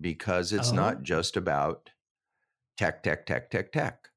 because 0.00 0.52
it's 0.52 0.70
Oh. 0.72 0.74
not 0.76 1.02
just 1.02 1.36
about 1.36 1.90
tech, 2.76 3.02
tech, 3.02 3.26
tech, 3.26 3.50
tech, 3.50 3.72
tech, 3.72 4.10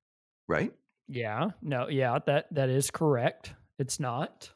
right? 0.48 0.73
Yeah, 1.07 1.52
no, 1.62 1.90
yeah, 1.90 2.20
that 2.26 2.54
that 2.54 2.70
is 2.70 2.91
correct. 2.91 3.54
It's 3.77 3.99
not. 3.99 4.52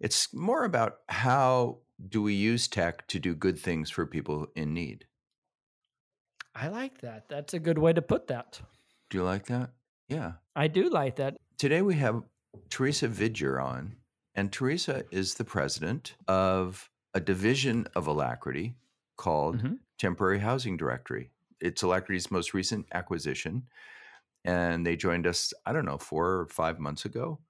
It's 0.00 0.32
more 0.34 0.64
about 0.64 1.00
how 1.08 1.78
do 2.08 2.22
we 2.22 2.34
use 2.34 2.66
tech 2.66 3.06
to 3.08 3.18
do 3.20 3.34
good 3.34 3.58
things 3.58 3.90
for 3.90 4.06
people 4.06 4.48
in 4.56 4.74
need. 4.74 5.06
I 6.54 6.68
like 6.68 7.00
that. 7.00 7.28
That's 7.28 7.54
a 7.54 7.58
good 7.58 7.78
way 7.78 7.92
to 7.92 8.02
put 8.02 8.26
that. 8.28 8.60
Do 9.10 9.18
you 9.18 9.24
like 9.24 9.46
that? 9.46 9.70
Yeah. 10.08 10.32
I 10.56 10.68
do 10.68 10.88
like 10.88 11.16
that. 11.16 11.36
Today 11.58 11.82
we 11.82 11.94
have 11.96 12.22
Teresa 12.70 13.08
Vidger 13.08 13.62
on, 13.62 13.96
and 14.34 14.52
Teresa 14.52 15.04
is 15.10 15.34
the 15.34 15.44
president 15.44 16.14
of 16.28 16.90
a 17.12 17.20
division 17.20 17.86
of 17.94 18.06
Alacrity 18.06 18.76
called 19.16 19.62
Mhm. 19.62 19.78
Temporary 19.98 20.38
Housing 20.40 20.76
Directory. 20.76 21.30
It's 21.60 21.82
Alacrity's 21.82 22.30
most 22.30 22.52
recent 22.54 22.86
acquisition, 22.92 23.68
and 24.44 24.86
they 24.86 24.96
joined 24.96 25.26
us, 25.26 25.52
I 25.64 25.72
don't 25.72 25.86
know, 25.86 25.98
four 25.98 26.40
or 26.40 26.46
five 26.48 26.78
months 26.78 27.04
ago, 27.04 27.40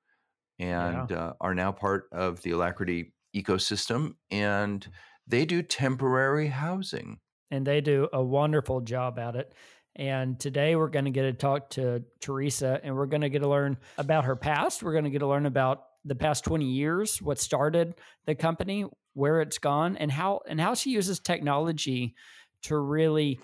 and 0.59 1.11
uh, 1.11 1.35
are 1.41 1.55
now 1.55 1.73
part 1.73 2.09
of 2.13 2.43
the 2.43 2.53
Alacrity 2.53 3.13
ecosystem. 3.35 4.15
And 4.31 4.87
they 5.27 5.45
do 5.45 5.63
temporary 5.63 6.49
housing. 6.49 7.19
And 7.51 7.67
they 7.67 7.81
do 7.81 8.09
a 8.13 8.23
wonderful 8.23 8.81
job 8.81 9.19
at 9.19 9.37
it. 9.37 9.53
And 9.97 10.39
today 10.39 10.77
we're 10.77 10.89
going 10.89 11.05
to 11.05 11.11
get 11.11 11.23
to 11.23 11.33
talk 11.33 11.71
to 11.71 12.05
Teresa 12.21 12.81
and 12.83 12.97
we're 12.97 13.07
going 13.07 13.21
to 13.23 13.29
get 13.29 13.41
to 13.41 13.49
learn 13.49 13.79
about 13.97 14.25
her 14.25 14.35
past. 14.37 14.83
We're 14.83 14.93
going 14.93 15.05
to 15.05 15.11
get 15.11 15.21
to 15.21 15.27
learn 15.29 15.47
about 15.47 15.85
the 16.05 16.17
past 16.17 16.45
20 16.45 16.65
years, 16.65 17.23
what 17.23 17.39
started 17.39 17.95
the 18.27 18.35
company, 18.35 18.85
where 19.15 19.41
it's 19.41 19.59
gone, 19.59 19.97
and 19.97 20.13
how 20.13 20.41
and 20.47 20.61
how 20.61 20.75
she 20.75 20.91
uses 20.91 21.19
technology 21.21 22.15
to 22.63 22.77
really 22.79 23.41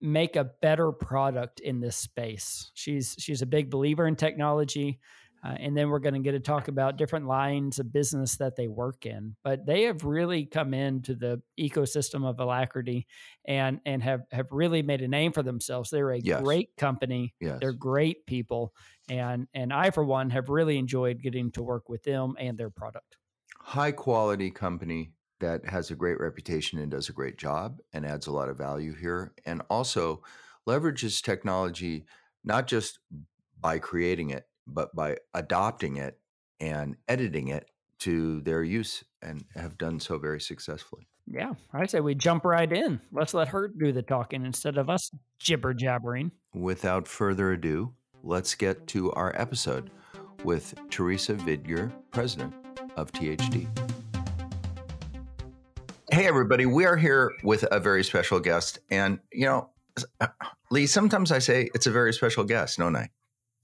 make 0.00 0.36
a 0.36 0.44
better 0.44 0.92
product 0.92 1.60
in 1.60 1.80
this 1.80 1.96
space. 1.96 2.70
She's 2.74 3.16
she's 3.18 3.42
a 3.42 3.46
big 3.46 3.70
believer 3.70 4.06
in 4.06 4.16
technology. 4.16 5.00
Uh, 5.44 5.54
and 5.60 5.76
then 5.76 5.90
we're 5.90 6.00
going 6.00 6.14
to 6.14 6.20
get 6.20 6.32
to 6.32 6.40
talk 6.40 6.66
about 6.66 6.96
different 6.96 7.26
lines 7.26 7.78
of 7.78 7.92
business 7.92 8.36
that 8.38 8.56
they 8.56 8.66
work 8.66 9.06
in. 9.06 9.36
But 9.44 9.64
they 9.64 9.82
have 9.82 10.02
really 10.02 10.44
come 10.44 10.74
into 10.74 11.14
the 11.14 11.40
ecosystem 11.60 12.24
of 12.28 12.40
Alacrity 12.40 13.06
and 13.44 13.78
and 13.86 14.02
have 14.02 14.22
have 14.32 14.50
really 14.50 14.82
made 14.82 15.02
a 15.02 15.08
name 15.08 15.32
for 15.32 15.44
themselves. 15.44 15.90
They're 15.90 16.10
a 16.10 16.18
Yes. 16.18 16.42
great 16.42 16.76
company. 16.76 17.34
Yes. 17.40 17.58
They're 17.60 17.74
great 17.74 18.26
people, 18.26 18.74
and 19.08 19.46
and 19.54 19.72
I 19.72 19.90
for 19.90 20.04
one 20.04 20.30
have 20.30 20.48
really 20.48 20.78
enjoyed 20.78 21.22
getting 21.22 21.52
to 21.52 21.62
work 21.62 21.88
with 21.88 22.02
them 22.02 22.34
and 22.40 22.58
their 22.58 22.70
product. 22.70 23.16
High 23.66 23.90
quality 23.90 24.48
company 24.48 25.10
that 25.40 25.66
has 25.68 25.90
a 25.90 25.96
great 25.96 26.20
reputation 26.20 26.78
and 26.78 26.88
does 26.88 27.08
a 27.08 27.12
great 27.12 27.36
job 27.36 27.80
and 27.92 28.06
adds 28.06 28.28
a 28.28 28.30
lot 28.30 28.48
of 28.48 28.56
value 28.56 28.94
here 28.94 29.32
and 29.44 29.60
also 29.68 30.22
leverages 30.68 31.20
technology 31.20 32.04
not 32.44 32.68
just 32.68 33.00
by 33.60 33.76
creating 33.76 34.30
it 34.30 34.44
but 34.68 34.94
by 34.94 35.16
adopting 35.34 35.96
it 35.96 36.16
and 36.60 36.94
editing 37.08 37.48
it 37.48 37.68
to 37.98 38.40
their 38.42 38.62
use 38.62 39.02
and 39.20 39.44
have 39.56 39.76
done 39.76 39.98
so 39.98 40.16
very 40.16 40.40
successfully 40.40 41.04
Yeah, 41.26 41.54
I 41.72 41.86
say 41.86 41.98
we 41.98 42.14
jump 42.14 42.44
right 42.44 42.72
in. 42.72 43.00
Let's 43.10 43.34
let 43.34 43.48
her 43.48 43.66
do 43.66 43.90
the 43.90 44.02
talking 44.02 44.44
instead 44.46 44.78
of 44.78 44.88
us 44.88 45.10
jibber 45.40 45.74
jabbering. 45.74 46.30
without 46.54 47.08
further 47.08 47.50
ado 47.50 47.92
let's 48.22 48.54
get 48.54 48.86
to 48.86 49.10
our 49.14 49.32
episode 49.34 49.90
with 50.44 50.72
teresa 50.88 51.34
vidger 51.34 51.90
president 52.12 52.54
of 52.96 53.12
thd 53.12 53.66
Hey, 56.10 56.26
everybody. 56.28 56.66
We 56.66 56.86
are 56.86 56.96
here 56.96 57.32
with 57.42 57.64
a 57.70 57.80
very 57.80 58.04
special 58.04 58.38
guest. 58.38 58.78
And, 58.90 59.18
you 59.32 59.44
know, 59.44 59.70
Lee, 60.70 60.86
sometimes 60.86 61.32
I 61.32 61.40
say 61.40 61.68
it's 61.74 61.86
a 61.86 61.90
very 61.90 62.12
special 62.12 62.44
guest, 62.44 62.78
don't 62.78 62.94
I? 62.94 63.10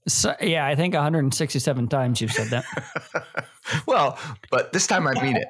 So, 0.09 0.35
yeah, 0.41 0.65
I 0.65 0.75
think 0.75 0.93
167 0.93 1.87
times 1.87 2.19
you've 2.19 2.33
said 2.33 2.49
that. 2.49 2.65
well, 3.87 4.19
but 4.51 4.73
this 4.73 4.87
time 4.87 5.07
I 5.07 5.13
mean 5.23 5.37
it. 5.37 5.47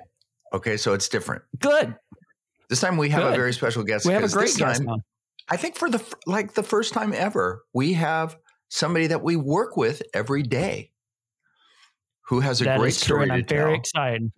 Okay, 0.53 0.77
so 0.77 0.93
it's 0.93 1.09
different. 1.09 1.41
Good. 1.59 1.95
This 2.69 2.79
time 2.79 2.97
we 2.97 3.09
have 3.09 3.25
a 3.25 3.35
very 3.35 3.53
special 3.53 3.83
guest. 3.83 4.05
We 4.05 4.13
have 4.13 4.21
a 4.21 4.25
'cause 4.25 4.33
great 4.33 4.55
guest 4.55 4.85
time. 4.85 5.01
I 5.49 5.57
think 5.57 5.75
for 5.75 5.89
the 5.89 6.01
like 6.27 6.53
the 6.53 6.63
first 6.63 6.93
time 6.93 7.11
ever, 7.11 7.63
we 7.73 7.93
have 7.93 8.37
somebody 8.69 9.07
that 9.07 9.23
we 9.23 9.35
work 9.35 9.75
with 9.75 10.03
every 10.13 10.43
day 10.43 10.92
who 12.27 12.39
has 12.39 12.61
a 12.61 12.65
That 12.65 12.79
great 12.79 12.93
story 12.93 13.27
to 13.27 13.33
I'm 13.33 13.45
very 13.45 13.71
tell. 13.73 13.79
excited. 13.79 14.31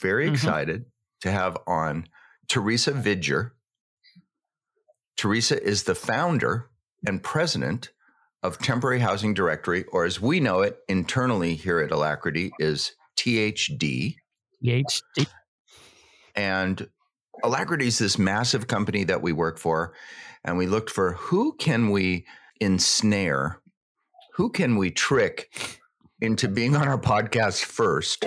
very 0.00 0.28
Mhm. 0.28 0.32
excited 0.34 0.84
to 1.22 1.30
have 1.30 1.56
on 1.66 2.08
Teresa 2.48 2.92
Vidger. 2.92 3.50
Teresa 5.16 5.60
is 5.62 5.82
the 5.84 5.94
founder 5.96 6.70
and 7.06 7.22
president 7.22 7.90
of 8.44 8.58
Temporary 8.58 9.00
Housing 9.00 9.34
Directory, 9.34 9.82
or 9.86 10.04
as 10.04 10.20
we 10.20 10.38
know 10.38 10.60
it 10.60 10.78
internally 10.88 11.54
here 11.56 11.80
at 11.80 11.90
Alacrity, 11.90 12.52
is 12.60 12.92
THD. 13.16 14.16
THD. 14.62 15.26
And 16.36 16.88
Alacrity 17.42 17.88
is 17.88 17.98
this 17.98 18.16
massive 18.18 18.68
company 18.68 19.02
that 19.04 19.22
we 19.22 19.32
work 19.32 19.58
for, 19.58 19.92
and 20.44 20.56
we 20.56 20.66
looked 20.68 20.90
for 20.90 21.14
who 21.14 21.56
can 21.56 21.90
we 21.90 22.24
ensnare, 22.60 23.60
who 24.34 24.50
can 24.50 24.76
we 24.76 24.92
trick 24.92 25.52
into 26.20 26.48
being 26.48 26.76
on 26.76 26.88
our 26.88 26.98
podcast 26.98 27.64
first. 27.64 28.26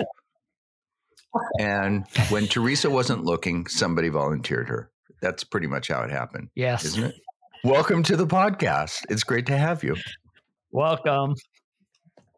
And 1.58 2.04
when 2.30 2.46
Teresa 2.46 2.90
wasn't 2.90 3.24
looking, 3.24 3.66
somebody 3.66 4.08
volunteered 4.08 4.68
her. 4.68 4.90
That's 5.20 5.44
pretty 5.44 5.66
much 5.66 5.88
how 5.88 6.02
it 6.02 6.10
happened, 6.10 6.48
Yes. 6.54 6.84
isn't 6.84 7.04
it? 7.04 7.14
Welcome 7.64 8.02
to 8.04 8.16
the 8.16 8.26
podcast. 8.26 9.02
It's 9.08 9.22
great 9.22 9.46
to 9.46 9.56
have 9.56 9.84
you. 9.84 9.94
Welcome. 10.72 11.34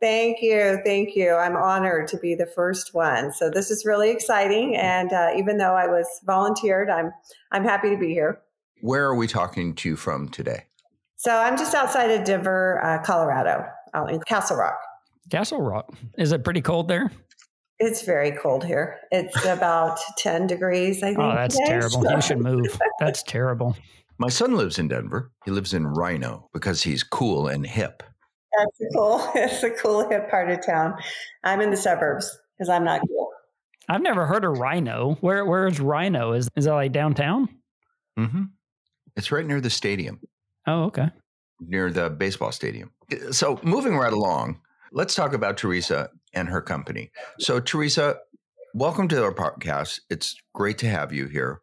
Thank 0.03 0.43
you. 0.43 0.81
Thank 0.85 1.17
you. 1.17 1.33
I'm 1.35 1.57
honored 1.57 2.09
to 2.09 2.19
be 2.19 2.35
the 2.35 2.47
first 2.55 2.93
one. 2.93 3.33
So 3.33 3.49
this 3.49 3.71
is 3.71 3.87
really 3.87 4.11
exciting. 4.11 4.77
And 4.77 5.13
uh, 5.13 5.31
even 5.37 5.57
though 5.57 5.75
I 5.75 5.87
was 5.87 6.07
volunteered, 6.27 6.91
I'm 6.91 7.11
I'm 7.53 7.65
happy 7.65 7.89
to 7.91 7.97
be 7.97 8.09
here. 8.13 8.41
Where 8.83 9.05
are 9.07 9.15
we 9.15 9.27
talking 9.27 9.75
to 9.77 9.89
you 9.89 9.97
from 9.97 10.29
today? 10.29 10.65
So 11.17 11.35
I'm 11.35 11.57
just 11.57 11.75
outside 11.75 12.11
of 12.11 12.25
Denver, 12.27 12.85
uh, 12.85 13.03
Colorado, 13.03 13.65
out 13.95 14.11
in 14.13 14.21
Castle 14.29 14.59
Rock. 14.59 14.77
Castle 15.31 15.61
Rock. 15.63 15.93
Is 16.19 16.33
it 16.33 16.45
pretty 16.45 16.61
cold 16.61 16.89
there? 16.89 17.11
It's 17.79 18.03
very 18.03 18.33
cold 18.33 18.65
here. 18.65 18.99
It's 19.11 19.45
about 19.47 19.99
10 20.19 20.47
degrees, 20.47 21.03
I 21.03 21.09
think. 21.09 21.19
Oh, 21.19 21.35
that's 21.35 21.57
today. 21.57 21.71
terrible. 21.71 22.11
You 22.11 22.21
should 22.21 22.41
move. 22.41 22.81
That's 23.01 23.23
terrible. 23.25 23.77
My 24.19 24.29
son 24.29 24.57
lives 24.57 24.79
in 24.79 24.87
Denver. 24.89 25.33
He 25.45 25.51
lives 25.51 25.75
in 25.75 25.85
RiNo 25.85 26.45
because 26.53 26.83
he's 26.83 27.03
cool 27.03 27.49
and 27.49 27.67
hip. 27.67 28.03
That's 28.57 28.81
a 28.81 28.95
cool. 28.95 29.29
It's 29.35 29.63
a 29.65 29.71
cool 29.71 30.09
hip 30.09 30.31
part 30.31 30.51
of 30.51 30.65
town. 30.65 30.95
I'm 31.43 31.61
in 31.61 31.71
the 31.71 31.77
suburbs 31.77 32.31
because 32.57 32.69
I'm 32.69 32.85
not 32.85 33.01
cool. 33.09 33.31
I've 33.89 34.03
never 34.03 34.25
heard 34.25 34.45
of 34.45 34.55
RiNo. 34.55 35.19
Where 35.21 35.45
where 35.45 35.67
is 35.67 35.81
RiNo? 35.81 36.37
Is 36.39 36.49
is 36.55 36.67
that 36.67 36.75
like 36.75 36.93
downtown? 36.93 37.49
hmm 38.17 38.45
It's 39.17 39.33
right 39.33 39.45
near 39.45 39.61
the 39.61 39.69
stadium, 39.71 40.21
Oh, 40.69 40.85
okay. 40.85 41.11
near 41.61 41.91
the 41.91 42.09
baseball 42.11 42.53
stadium. 42.53 42.93
So, 43.33 43.59
moving 43.65 43.97
right 43.97 44.13
along, 44.13 44.61
let's 44.95 45.15
talk 45.17 45.35
about 45.35 45.57
Teresa 45.57 46.09
and 46.33 46.49
her 46.49 46.63
company. 46.63 47.11
So, 47.41 47.59
Teresa, 47.59 48.17
welcome 48.75 49.09
to 49.09 49.23
our 49.25 49.35
podcast. 49.35 50.01
It's 50.09 50.37
great 50.55 50.79
to 50.79 50.89
have 50.89 51.13
you 51.13 51.27
here. 51.27 51.61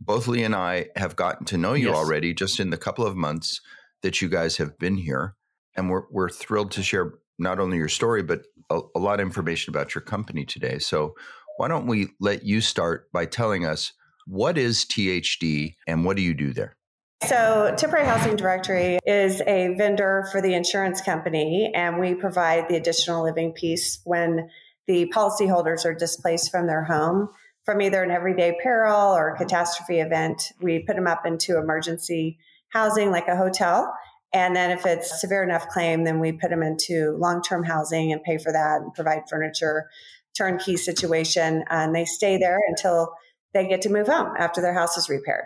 Both 0.00 0.28
Lee 0.28 0.44
and 0.44 0.54
I 0.54 0.86
have 0.94 1.16
gotten 1.16 1.44
to 1.46 1.58
know 1.58 1.74
you 1.74 1.88
Yes. 1.88 1.96
already 1.96 2.32
just 2.32 2.60
in 2.60 2.70
the 2.70 2.76
couple 2.76 3.04
of 3.04 3.16
months 3.16 3.60
that 4.02 4.22
you 4.22 4.28
guys 4.28 4.56
have 4.58 4.78
been 4.78 4.96
here. 4.96 5.34
And 5.76 5.90
we're, 5.90 6.04
we're 6.12 6.28
thrilled 6.30 6.70
to 6.72 6.82
share 6.84 7.14
not 7.36 7.58
only 7.58 7.76
your 7.78 7.88
story, 7.88 8.22
but 8.22 8.42
a, 8.70 8.80
a 8.94 9.00
lot 9.00 9.18
of 9.18 9.26
information 9.26 9.72
about 9.72 9.94
your 9.94 10.02
company 10.02 10.44
today. 10.44 10.78
So, 10.78 11.14
why 11.56 11.66
don't 11.66 11.88
we 11.88 12.10
let 12.20 12.44
you 12.44 12.60
start 12.60 13.10
by 13.12 13.26
telling 13.26 13.66
us 13.66 13.92
what 14.28 14.56
is 14.56 14.84
THD 14.84 15.74
and 15.88 16.04
what 16.04 16.16
do 16.16 16.22
you 16.22 16.32
do 16.32 16.52
there? 16.52 16.76
So, 17.26 17.74
Temporary 17.76 18.06
Housing 18.06 18.36
Directory 18.36 18.98
is 19.04 19.40
a 19.42 19.74
vendor 19.76 20.28
for 20.30 20.40
the 20.40 20.54
insurance 20.54 21.00
company, 21.00 21.72
and 21.74 21.98
we 21.98 22.14
provide 22.14 22.68
the 22.68 22.76
additional 22.76 23.24
living 23.24 23.52
piece 23.52 24.00
when 24.04 24.48
the 24.86 25.12
policyholders 25.14 25.84
are 25.84 25.94
displaced 25.94 26.50
from 26.50 26.66
their 26.66 26.84
home 26.84 27.28
from 27.68 27.82
either 27.82 28.02
an 28.02 28.10
everyday 28.10 28.56
peril 28.62 29.14
or 29.14 29.36
catastrophe 29.36 30.00
event, 30.00 30.52
we 30.62 30.78
put 30.78 30.96
them 30.96 31.06
up 31.06 31.26
into 31.26 31.58
emergency 31.58 32.38
housing 32.72 33.10
like 33.10 33.28
a 33.28 33.36
hotel. 33.36 33.92
And 34.32 34.56
then 34.56 34.70
if 34.70 34.86
it's 34.86 35.20
severe 35.20 35.42
enough 35.42 35.68
claim, 35.68 36.04
then 36.04 36.18
we 36.18 36.32
put 36.32 36.48
them 36.48 36.62
into 36.62 37.14
long-term 37.18 37.64
housing 37.64 38.10
and 38.10 38.22
pay 38.22 38.38
for 38.38 38.52
that 38.52 38.80
and 38.80 38.94
provide 38.94 39.24
furniture, 39.28 39.90
turnkey 40.34 40.78
situation. 40.78 41.62
And 41.68 41.94
they 41.94 42.06
stay 42.06 42.38
there 42.38 42.58
until 42.68 43.12
they 43.52 43.68
get 43.68 43.82
to 43.82 43.90
move 43.90 44.06
home 44.06 44.32
after 44.38 44.62
their 44.62 44.72
house 44.72 44.96
is 44.96 45.10
repaired. 45.10 45.44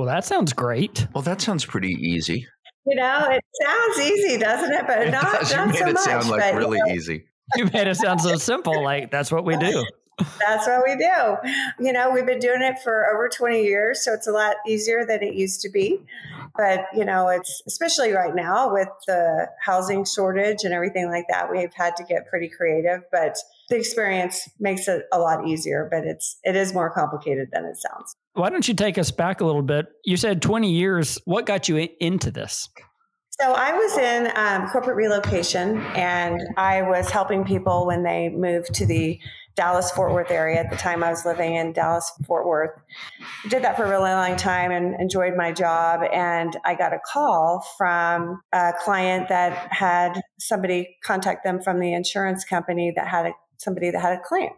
Well, 0.00 0.08
that 0.08 0.24
sounds 0.24 0.54
great. 0.54 1.06
Well, 1.12 1.20
that 1.24 1.42
sounds 1.42 1.66
pretty 1.66 1.90
easy. 1.92 2.46
You 2.86 2.96
know, 2.96 3.26
it 3.28 3.44
sounds 3.62 3.98
easy, 3.98 4.38
doesn't 4.38 4.72
it? 4.72 4.86
But 4.86 5.08
It 5.08 5.10
not, 5.10 5.24
does. 5.40 5.54
not 5.54 5.66
you 5.66 5.72
made 5.72 5.78
so 5.78 5.86
it 5.88 5.92
much. 5.92 6.02
sound 6.04 6.28
like 6.30 6.40
but, 6.40 6.54
really 6.54 6.78
you 6.78 6.86
know, 6.86 6.92
easy. 6.94 7.24
You 7.56 7.64
made 7.66 7.86
it 7.86 7.96
sound 7.98 8.22
so 8.22 8.36
simple. 8.36 8.82
Like 8.82 9.10
that's 9.10 9.30
what 9.30 9.44
we 9.44 9.58
do. 9.58 9.84
That's 10.40 10.66
what 10.66 10.82
we 10.86 10.96
do. 10.96 11.84
You 11.84 11.92
know, 11.92 12.10
we've 12.10 12.26
been 12.26 12.38
doing 12.38 12.62
it 12.62 12.76
for 12.82 13.06
over 13.12 13.28
20 13.28 13.62
years, 13.62 14.04
so 14.04 14.12
it's 14.12 14.26
a 14.26 14.32
lot 14.32 14.56
easier 14.66 15.04
than 15.06 15.22
it 15.22 15.34
used 15.34 15.60
to 15.62 15.70
be. 15.70 16.00
But, 16.56 16.86
you 16.94 17.04
know, 17.04 17.28
it's 17.28 17.62
especially 17.66 18.12
right 18.12 18.34
now 18.34 18.72
with 18.72 18.88
the 19.06 19.48
housing 19.60 20.04
shortage 20.04 20.64
and 20.64 20.74
everything 20.74 21.08
like 21.10 21.26
that, 21.30 21.50
we've 21.50 21.72
had 21.74 21.96
to 21.96 22.04
get 22.04 22.28
pretty 22.28 22.48
creative, 22.48 23.02
but 23.12 23.36
the 23.68 23.76
experience 23.76 24.48
makes 24.58 24.88
it 24.88 25.04
a 25.12 25.18
lot 25.18 25.46
easier, 25.46 25.88
but 25.90 26.04
it's 26.04 26.38
it 26.42 26.56
is 26.56 26.74
more 26.74 26.90
complicated 26.90 27.48
than 27.52 27.64
it 27.64 27.76
sounds. 27.76 28.14
Why 28.34 28.50
don't 28.50 28.66
you 28.66 28.74
take 28.74 28.98
us 28.98 29.10
back 29.10 29.40
a 29.40 29.44
little 29.44 29.62
bit? 29.62 29.86
You 30.04 30.16
said 30.16 30.42
20 30.42 30.70
years. 30.70 31.18
What 31.24 31.46
got 31.46 31.68
you 31.68 31.88
into 32.00 32.30
this? 32.30 32.68
So 33.40 33.54
I 33.54 33.72
was 33.72 33.96
in 33.96 34.30
um, 34.36 34.68
corporate 34.68 34.96
relocation, 34.96 35.78
and 35.96 36.38
I 36.58 36.82
was 36.82 37.08
helping 37.08 37.42
people 37.42 37.86
when 37.86 38.02
they 38.02 38.28
moved 38.28 38.74
to 38.74 38.84
the 38.84 39.18
Dallas 39.56 39.90
Fort 39.92 40.12
Worth 40.12 40.30
area. 40.30 40.60
At 40.60 40.68
the 40.68 40.76
time, 40.76 41.02
I 41.02 41.08
was 41.08 41.24
living 41.24 41.54
in 41.54 41.72
Dallas 41.72 42.12
Fort 42.26 42.46
Worth. 42.46 42.78
Did 43.48 43.64
that 43.64 43.76
for 43.76 43.86
a 43.86 43.88
really 43.88 44.10
long 44.10 44.36
time 44.36 44.72
and 44.72 44.94
enjoyed 45.00 45.36
my 45.38 45.52
job. 45.52 46.02
And 46.12 46.54
I 46.66 46.74
got 46.74 46.92
a 46.92 46.98
call 46.98 47.66
from 47.78 48.42
a 48.52 48.74
client 48.84 49.30
that 49.30 49.72
had 49.72 50.20
somebody 50.38 50.98
contact 51.02 51.42
them 51.42 51.62
from 51.62 51.80
the 51.80 51.94
insurance 51.94 52.44
company 52.44 52.92
that 52.94 53.08
had 53.08 53.24
a, 53.24 53.32
somebody 53.56 53.90
that 53.90 54.02
had 54.02 54.18
a 54.18 54.20
claim. 54.22 54.50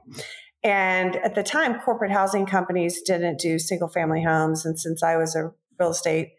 And 0.65 1.15
at 1.17 1.37
the 1.37 1.45
time, 1.45 1.79
corporate 1.79 2.11
housing 2.11 2.47
companies 2.47 3.01
didn't 3.03 3.39
do 3.39 3.61
single 3.61 3.89
family 3.89 4.25
homes. 4.25 4.67
And 4.67 4.77
since 4.77 5.05
I 5.05 5.17
was 5.17 5.37
a 5.37 5.53
real 5.83 5.91
estate 5.91 6.33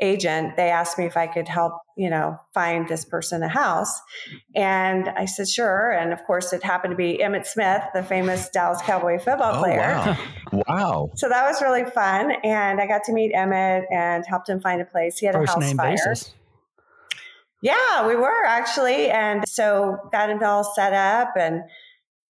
agent, 0.00 0.56
they 0.56 0.70
asked 0.70 0.98
me 0.98 1.04
if 1.06 1.16
I 1.16 1.26
could 1.26 1.48
help, 1.48 1.72
you 1.96 2.10
know, 2.10 2.36
find 2.54 2.88
this 2.88 3.04
person 3.04 3.42
a 3.42 3.48
house. 3.48 4.00
And 4.54 5.08
I 5.08 5.24
said, 5.24 5.48
sure. 5.48 5.90
And 5.92 6.12
of 6.12 6.22
course, 6.24 6.52
it 6.52 6.62
happened 6.62 6.92
to 6.92 6.96
be 6.96 7.18
Emmitt 7.22 7.46
Smith, 7.46 7.82
the 7.94 8.02
famous 8.02 8.48
Dallas 8.50 8.80
Cowboy 8.82 9.18
football 9.18 9.56
Oh, 9.56 9.58
player. 9.62 9.78
wow. 10.52 10.62
wow. 10.68 11.10
So 11.16 11.28
that 11.28 11.46
was 11.48 11.60
really 11.62 11.84
fun. 11.84 12.32
And 12.44 12.80
I 12.80 12.86
got 12.86 13.02
to 13.04 13.12
meet 13.12 13.32
Emmett 13.34 13.84
and 13.90 14.24
helped 14.26 14.48
him 14.48 14.60
find 14.60 14.80
a 14.80 14.84
place. 14.84 15.18
He 15.18 15.26
had 15.26 15.34
a 15.34 15.38
house 15.46 15.58
name 15.58 15.76
fire. 15.76 15.90
basis. 15.92 16.32
Yeah, 17.62 18.06
we 18.06 18.14
were 18.14 18.44
actually. 18.46 19.10
And 19.10 19.48
so 19.48 19.96
got 20.12 20.30
it 20.30 20.42
all 20.42 20.64
set 20.64 20.92
up. 20.92 21.30
And 21.36 21.62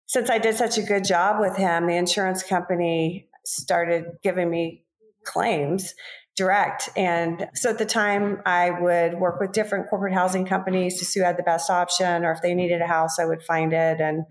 since 0.06 0.30
I 0.30 0.38
did 0.38 0.54
such 0.56 0.78
a 0.78 0.82
good 0.82 1.04
job 1.04 1.40
with 1.40 1.56
him, 1.56 1.86
the 1.86 1.96
insurance 1.96 2.42
company 2.44 3.28
started 3.44 4.04
giving 4.22 4.48
me 4.50 4.84
claims 5.24 5.94
direct. 6.36 6.90
And 6.96 7.48
so 7.54 7.70
at 7.70 7.78
the 7.78 7.86
time, 7.86 8.42
I 8.44 8.70
would 8.70 9.14
work 9.14 9.40
with 9.40 9.52
different 9.52 9.88
corporate 9.88 10.12
housing 10.12 10.44
companies 10.44 10.98
to 10.98 11.04
see 11.04 11.20
who 11.20 11.26
had 11.26 11.38
the 11.38 11.42
best 11.42 11.70
option, 11.70 12.24
or 12.24 12.32
if 12.32 12.42
they 12.42 12.54
needed 12.54 12.82
a 12.82 12.86
house, 12.86 13.18
I 13.18 13.24
would 13.24 13.42
find 13.42 13.72
it. 13.72 14.00
And 14.00 14.24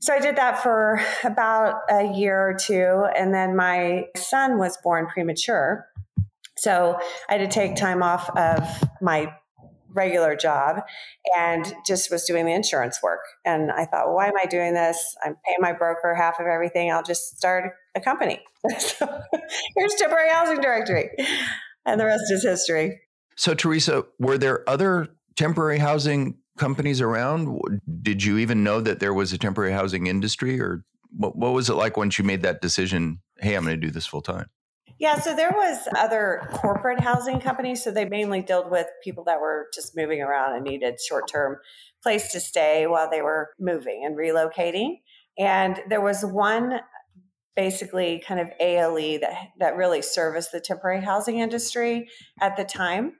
so 0.00 0.14
I 0.14 0.18
did 0.18 0.36
that 0.36 0.62
for 0.62 0.98
about 1.22 1.82
a 1.90 2.10
year 2.10 2.40
or 2.40 2.54
two. 2.54 3.06
And 3.14 3.34
then 3.34 3.54
my 3.54 4.06
son 4.16 4.58
was 4.58 4.78
born 4.82 5.06
premature. 5.08 5.86
So 6.56 6.98
I 7.28 7.34
had 7.34 7.50
to 7.50 7.54
take 7.54 7.76
time 7.76 8.02
off 8.02 8.30
of 8.30 8.66
my 9.02 9.34
regular 9.92 10.36
job 10.36 10.82
and 11.36 11.74
just 11.86 12.10
was 12.10 12.24
doing 12.24 12.46
the 12.46 12.52
insurance 12.52 13.02
work. 13.02 13.20
And 13.44 13.70
I 13.70 13.84
thought, 13.84 14.06
well, 14.06 14.16
why 14.16 14.28
am 14.28 14.36
I 14.40 14.46
doing 14.46 14.72
this? 14.72 15.16
I'm 15.22 15.36
paying 15.44 15.58
my 15.58 15.72
broker 15.72 16.14
half 16.14 16.40
of 16.40 16.46
everything. 16.46 16.90
I'll 16.90 17.02
just 17.02 17.36
start 17.36 17.74
a 17.94 18.00
company. 18.00 18.40
so 18.78 19.06
here's 19.76 19.94
temporary 19.94 20.30
housing 20.30 20.60
directory. 20.60 21.10
And 21.86 22.00
the 22.00 22.06
rest 22.06 22.24
is 22.30 22.42
history. 22.42 23.00
So, 23.36 23.54
Teresa, 23.54 24.04
were 24.18 24.38
there 24.38 24.68
other 24.68 25.08
temporary 25.36 25.78
housing 25.78 26.36
companies 26.58 27.00
around? 27.00 27.60
Did 28.02 28.22
you 28.22 28.38
even 28.38 28.62
know 28.62 28.80
that 28.80 29.00
there 29.00 29.14
was 29.14 29.32
a 29.32 29.38
temporary 29.38 29.72
housing 29.72 30.06
industry, 30.06 30.60
or 30.60 30.84
what, 31.16 31.36
what 31.36 31.52
was 31.52 31.70
it 31.70 31.74
like 31.74 31.96
once 31.96 32.18
you 32.18 32.24
made 32.24 32.42
that 32.42 32.60
decision? 32.60 33.20
Hey, 33.38 33.56
I'm 33.56 33.64
going 33.64 33.80
to 33.80 33.86
do 33.86 33.90
this 33.90 34.06
full 34.06 34.20
time. 34.20 34.50
Yeah, 34.98 35.18
so 35.18 35.34
there 35.34 35.52
was 35.54 35.88
other 35.96 36.46
corporate 36.52 37.00
housing 37.00 37.40
companies. 37.40 37.82
So 37.82 37.90
they 37.90 38.04
mainly 38.04 38.42
dealt 38.42 38.70
with 38.70 38.86
people 39.02 39.24
that 39.24 39.40
were 39.40 39.68
just 39.74 39.96
moving 39.96 40.20
around 40.20 40.54
and 40.54 40.62
needed 40.62 40.98
short-term 41.00 41.56
place 42.02 42.30
to 42.32 42.40
stay 42.40 42.86
while 42.86 43.10
they 43.10 43.22
were 43.22 43.48
moving 43.58 44.02
and 44.04 44.16
relocating. 44.16 44.98
And 45.38 45.80
there 45.88 46.02
was 46.02 46.22
one 46.22 46.80
basically 47.56 48.22
kind 48.26 48.40
of 48.40 48.48
ALE 48.60 49.20
that 49.20 49.48
that 49.58 49.76
really 49.76 50.02
serviced 50.02 50.52
the 50.52 50.60
temporary 50.60 51.02
housing 51.02 51.38
industry 51.38 52.08
at 52.40 52.56
the 52.56 52.64
time. 52.64 53.14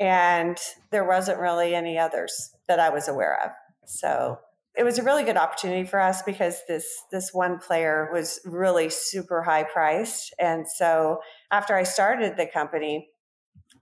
And 0.00 0.58
there 0.90 1.04
wasn't 1.04 1.38
really 1.38 1.74
any 1.74 1.98
others 1.98 2.50
that 2.68 2.78
I 2.78 2.90
was 2.90 3.08
aware 3.08 3.42
of. 3.44 3.50
So 3.86 4.38
it 4.78 4.84
was 4.84 4.98
a 4.98 5.02
really 5.02 5.24
good 5.24 5.36
opportunity 5.36 5.84
for 5.84 6.00
us 6.00 6.22
because 6.22 6.62
this 6.68 6.86
this 7.10 7.34
one 7.34 7.58
player 7.58 8.08
was 8.12 8.40
really 8.44 8.88
super 8.88 9.42
high 9.42 9.64
priced 9.64 10.32
and 10.38 10.66
so 10.68 11.18
after 11.50 11.74
i 11.74 11.82
started 11.82 12.36
the 12.36 12.46
company 12.46 13.08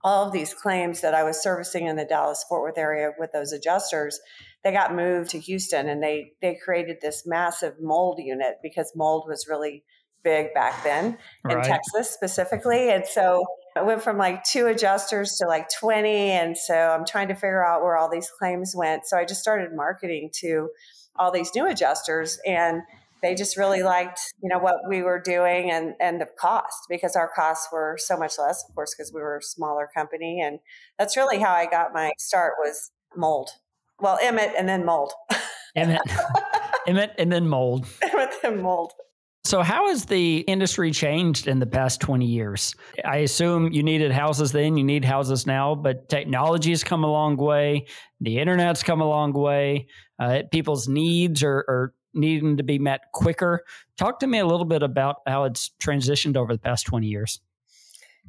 all 0.03 0.25
of 0.25 0.33
these 0.33 0.55
claims 0.55 1.01
that 1.01 1.13
i 1.13 1.23
was 1.23 1.41
servicing 1.41 1.85
in 1.85 1.95
the 1.95 2.05
dallas 2.05 2.43
fort 2.49 2.63
worth 2.63 2.77
area 2.77 3.11
with 3.19 3.31
those 3.31 3.53
adjusters 3.53 4.19
they 4.67 4.73
got 4.73 4.93
moved 4.93 5.29
to 5.29 5.39
houston 5.39 5.87
and 5.87 6.03
they 6.03 6.33
they 6.41 6.57
created 6.63 6.97
this 7.01 7.23
massive 7.25 7.73
mold 7.79 8.19
unit 8.19 8.55
because 8.61 8.91
mold 8.95 9.25
was 9.27 9.47
really 9.49 9.83
big 10.23 10.53
back 10.53 10.83
then 10.83 11.17
in 11.49 11.57
Right. 11.57 11.63
texas 11.63 12.09
specifically 12.09 12.89
and 12.89 13.05
so 13.05 13.45
I 13.77 13.83
went 13.83 14.01
from 14.01 14.17
like 14.17 14.43
two 14.43 14.65
adjusters 14.65 15.37
to 15.39 15.47
like 15.47 15.67
20. 15.79 16.09
And 16.09 16.57
so 16.57 16.73
I'm 16.73 17.05
trying 17.05 17.27
to 17.27 17.35
figure 17.35 17.63
out 17.63 17.83
where 17.83 17.95
all 17.95 18.09
these 18.09 18.29
claims 18.29 18.73
went. 18.75 19.05
So 19.05 19.17
I 19.17 19.23
just 19.23 19.39
started 19.39 19.69
marketing 19.75 20.31
to 20.39 20.69
all 21.15 21.31
these 21.31 21.51
new 21.55 21.67
adjusters 21.67 22.39
and 22.45 22.81
they 23.21 23.35
just 23.35 23.57
really 23.57 23.83
liked, 23.83 24.19
you 24.41 24.49
know, 24.49 24.59
what 24.59 24.77
we 24.87 25.01
were 25.01 25.19
doing 25.19 25.71
and, 25.71 25.93
and 25.99 26.21
the 26.21 26.27
cost 26.39 26.85
because 26.89 27.15
our 27.15 27.29
costs 27.35 27.67
were 27.71 27.97
so 27.99 28.17
much 28.17 28.33
less, 28.37 28.63
of 28.67 28.75
course, 28.75 28.95
because 28.95 29.11
we 29.13 29.21
were 29.21 29.37
a 29.37 29.41
smaller 29.41 29.89
company. 29.95 30.41
And 30.41 30.59
that's 30.99 31.17
really 31.17 31.39
how 31.39 31.51
I 31.51 31.65
got 31.65 31.93
my 31.93 32.11
start 32.17 32.53
was 32.59 32.91
mold. 33.15 33.49
Well, 33.99 34.17
Emmitt 34.21 34.53
and 34.57 34.67
then 34.69 34.85
mold. 34.85 35.13
Emmitt, 35.75 35.99
Emmitt, 36.87 37.11
and 37.17 37.31
then 37.31 37.47
mold. 37.47 37.85
Emmitt 38.03 38.33
and 38.43 38.61
mold. 38.61 38.93
So, 39.47 39.61
how 39.61 39.87
has 39.87 40.03
the 40.03 40.39
industry 40.39 40.91
changed 40.91 41.47
in 41.47 41.59
the 41.59 41.65
past 41.65 42.01
20 42.01 42.25
years? 42.25 42.75
I 43.05 43.17
assume 43.17 43.71
you 43.71 43.81
needed 43.81 44.11
houses 44.11 44.51
then, 44.51 44.75
you 44.75 44.83
need 44.83 45.05
houses 45.05 45.47
now, 45.47 45.73
but 45.73 46.09
technology 46.09 46.71
has 46.71 46.83
come 46.83 47.05
a 47.05 47.11
long 47.11 47.37
way. 47.37 47.85
The 48.19 48.39
internet's 48.39 48.83
come 48.83 48.99
a 48.99 49.07
long 49.07 49.31
way. 49.31 49.87
Uh, 50.19 50.41
people's 50.51 50.89
needs 50.89 51.43
are, 51.43 51.63
are 51.69 51.93
needing 52.13 52.57
to 52.57 52.63
be 52.63 52.77
met 52.77 53.03
quicker. 53.13 53.63
Talk 53.97 54.19
to 54.19 54.27
me 54.27 54.39
a 54.39 54.45
little 54.45 54.65
bit 54.65 54.83
about 54.83 55.17
how 55.25 55.45
it's 55.45 55.71
transitioned 55.79 56.35
over 56.35 56.51
the 56.51 56.59
past 56.59 56.85
20 56.85 57.07
years. 57.07 57.39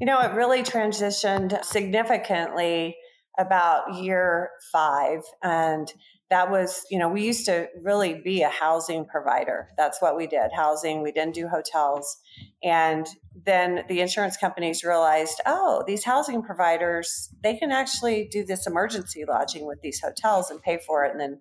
You 0.00 0.06
know, 0.06 0.20
it 0.20 0.34
really 0.34 0.62
transitioned 0.62 1.64
significantly 1.64 2.96
about 3.38 3.95
year 3.95 4.50
five. 4.73 5.21
And 5.42 5.92
that 6.30 6.50
was, 6.50 6.85
you 6.90 6.99
know, 6.99 7.09
we 7.09 7.25
used 7.25 7.47
to 7.47 7.68
really 7.83 8.21
be 8.23 8.42
a 8.42 8.50
housing 8.50 9.07
provider. 9.07 9.68
That's 9.78 10.02
what 10.02 10.16
we 10.16 10.26
did 10.26 10.50
housing. 10.54 11.02
We 11.02 11.12
didn't 11.12 11.35
do 11.35 11.49
hotels. 11.49 12.18
And 12.62 13.07
then 13.47 13.85
the 13.88 14.00
insurance 14.00 14.37
companies 14.37 14.85
realized, 14.85 15.40
oh, 15.47 15.83
these 15.87 16.04
housing 16.04 16.42
providers, 16.42 17.30
they 17.42 17.57
can 17.57 17.73
actually 17.73 18.28
do 18.30 18.45
this 18.45 18.66
emergency 18.66 19.25
lodging 19.26 19.66
with 19.66 19.80
these 19.80 20.00
hotels 20.00 20.50
and 20.50 20.61
pay 20.61 20.78
for 20.87 21.04
it. 21.04 21.12
And 21.12 21.21
then, 21.21 21.38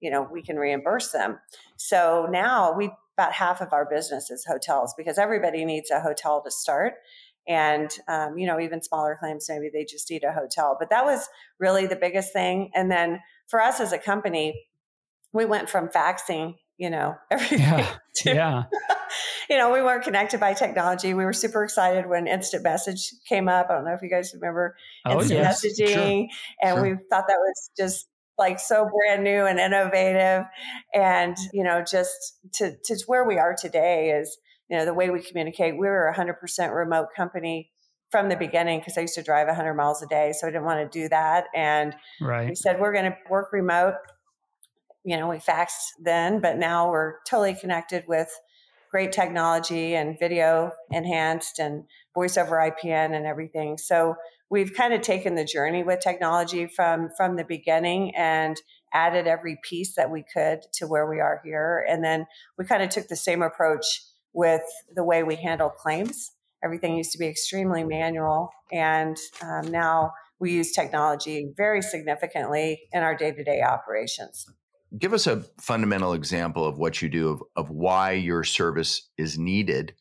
you 0.00 0.10
know, 0.10 0.26
we 0.32 0.42
can 0.42 0.56
reimburse 0.56 1.12
them. 1.12 1.38
So 1.76 2.26
now 2.28 2.72
we, 2.76 2.90
about 3.16 3.32
half 3.32 3.60
of 3.60 3.72
our 3.72 3.88
business 3.88 4.30
is 4.30 4.44
hotels 4.44 4.94
because 4.98 5.18
everybody 5.18 5.64
needs 5.64 5.92
a 5.92 6.00
hotel 6.00 6.42
to 6.42 6.50
start 6.50 6.94
and 7.46 7.90
um, 8.08 8.38
you 8.38 8.46
know 8.46 8.58
even 8.60 8.82
smaller 8.82 9.16
claims 9.18 9.46
maybe 9.48 9.70
they 9.72 9.84
just 9.84 10.10
need 10.10 10.24
a 10.24 10.32
hotel 10.32 10.76
but 10.78 10.90
that 10.90 11.04
was 11.04 11.28
really 11.58 11.86
the 11.86 11.96
biggest 11.96 12.32
thing 12.32 12.70
and 12.74 12.90
then 12.90 13.20
for 13.48 13.60
us 13.60 13.80
as 13.80 13.92
a 13.92 13.98
company 13.98 14.66
we 15.32 15.44
went 15.44 15.68
from 15.68 15.88
faxing 15.88 16.54
you 16.78 16.90
know 16.90 17.14
everything 17.30 17.58
Yeah. 17.58 17.96
to, 18.16 18.34
Yeah. 18.34 18.62
you 19.50 19.56
know 19.58 19.72
we 19.72 19.82
weren't 19.82 20.04
connected 20.04 20.40
by 20.40 20.54
technology 20.54 21.14
we 21.14 21.24
were 21.24 21.32
super 21.32 21.62
excited 21.64 22.08
when 22.08 22.26
instant 22.26 22.62
message 22.62 23.12
came 23.28 23.48
up 23.48 23.66
i 23.70 23.74
don't 23.74 23.84
know 23.84 23.92
if 23.94 24.02
you 24.02 24.10
guys 24.10 24.32
remember 24.34 24.76
Oh, 25.04 25.20
instant 25.20 25.40
yes. 25.40 25.64
messaging 25.64 26.28
and 26.62 26.74
Sure. 26.74 26.82
we 26.82 26.90
thought 27.10 27.24
that 27.28 27.38
was 27.38 27.70
just 27.76 28.06
like 28.38 28.58
so 28.58 28.88
brand 28.88 29.22
new 29.22 29.44
and 29.44 29.60
innovative 29.60 30.44
and 30.92 31.36
you 31.52 31.62
know 31.62 31.84
just 31.88 32.36
to 32.52 32.76
to 32.84 32.96
where 33.06 33.24
we 33.24 33.38
are 33.38 33.54
today 33.54 34.10
is 34.10 34.36
you 34.68 34.78
know, 34.78 34.84
the 34.84 34.94
way 34.94 35.10
we 35.10 35.22
communicate, 35.22 35.74
we 35.74 35.86
were 35.86 36.08
a 36.08 36.14
100% 36.14 36.74
remote 36.74 37.08
company 37.16 37.70
from 38.10 38.28
the 38.28 38.36
beginning 38.36 38.78
because 38.78 38.96
I 38.96 39.02
used 39.02 39.14
to 39.16 39.22
drive 39.22 39.48
100 39.48 39.74
miles 39.74 40.02
a 40.02 40.06
day. 40.06 40.32
So 40.32 40.46
I 40.46 40.50
didn't 40.50 40.64
want 40.64 40.90
to 40.90 40.98
do 40.98 41.08
that. 41.08 41.46
And 41.54 41.94
right. 42.20 42.48
we 42.48 42.54
said, 42.54 42.80
we're 42.80 42.92
going 42.92 43.10
to 43.10 43.16
work 43.28 43.52
remote. 43.52 43.94
You 45.04 45.16
know, 45.16 45.28
we 45.28 45.36
faxed 45.36 45.88
then, 46.02 46.40
but 46.40 46.56
now 46.56 46.90
we're 46.90 47.14
totally 47.28 47.54
connected 47.54 48.04
with 48.06 48.28
great 48.90 49.10
technology 49.10 49.96
and 49.96 50.16
video 50.20 50.70
enhanced 50.92 51.58
and 51.58 51.82
voice 52.14 52.36
over 52.36 52.56
IPN 52.56 53.14
and 53.14 53.26
everything. 53.26 53.76
So 53.76 54.14
we've 54.48 54.72
kind 54.72 54.94
of 54.94 55.00
taken 55.00 55.34
the 55.34 55.44
journey 55.44 55.82
with 55.82 55.98
technology 55.98 56.68
from 56.68 57.10
from 57.16 57.34
the 57.34 57.44
beginning 57.44 58.14
and 58.14 58.56
added 58.92 59.26
every 59.26 59.58
piece 59.68 59.96
that 59.96 60.12
we 60.12 60.24
could 60.32 60.60
to 60.74 60.86
where 60.86 61.08
we 61.08 61.18
are 61.18 61.40
here. 61.44 61.84
And 61.88 62.04
then 62.04 62.26
we 62.56 62.64
kind 62.64 62.84
of 62.84 62.90
took 62.90 63.08
the 63.08 63.16
same 63.16 63.42
approach 63.42 64.00
with 64.34 64.62
the 64.94 65.04
way 65.04 65.22
we 65.22 65.36
handle 65.36 65.70
claims. 65.70 66.32
Everything 66.62 66.96
used 66.96 67.12
to 67.12 67.18
be 67.18 67.26
extremely 67.26 67.84
manual, 67.84 68.50
and 68.72 69.16
um, 69.42 69.70
now 69.70 70.12
we 70.38 70.52
use 70.52 70.72
technology 70.72 71.52
very 71.56 71.82
significantly 71.82 72.82
in 72.92 73.02
our 73.02 73.14
day 73.14 73.32
to 73.32 73.44
day 73.44 73.62
operations. 73.62 74.46
Give 74.98 75.12
us 75.12 75.26
a 75.26 75.44
fundamental 75.60 76.12
example 76.12 76.66
of 76.66 76.78
what 76.78 77.02
you 77.02 77.08
do, 77.08 77.30
of, 77.30 77.42
of 77.56 77.70
why 77.70 78.12
your 78.12 78.44
service 78.44 79.08
is 79.18 79.38
needed 79.38 79.94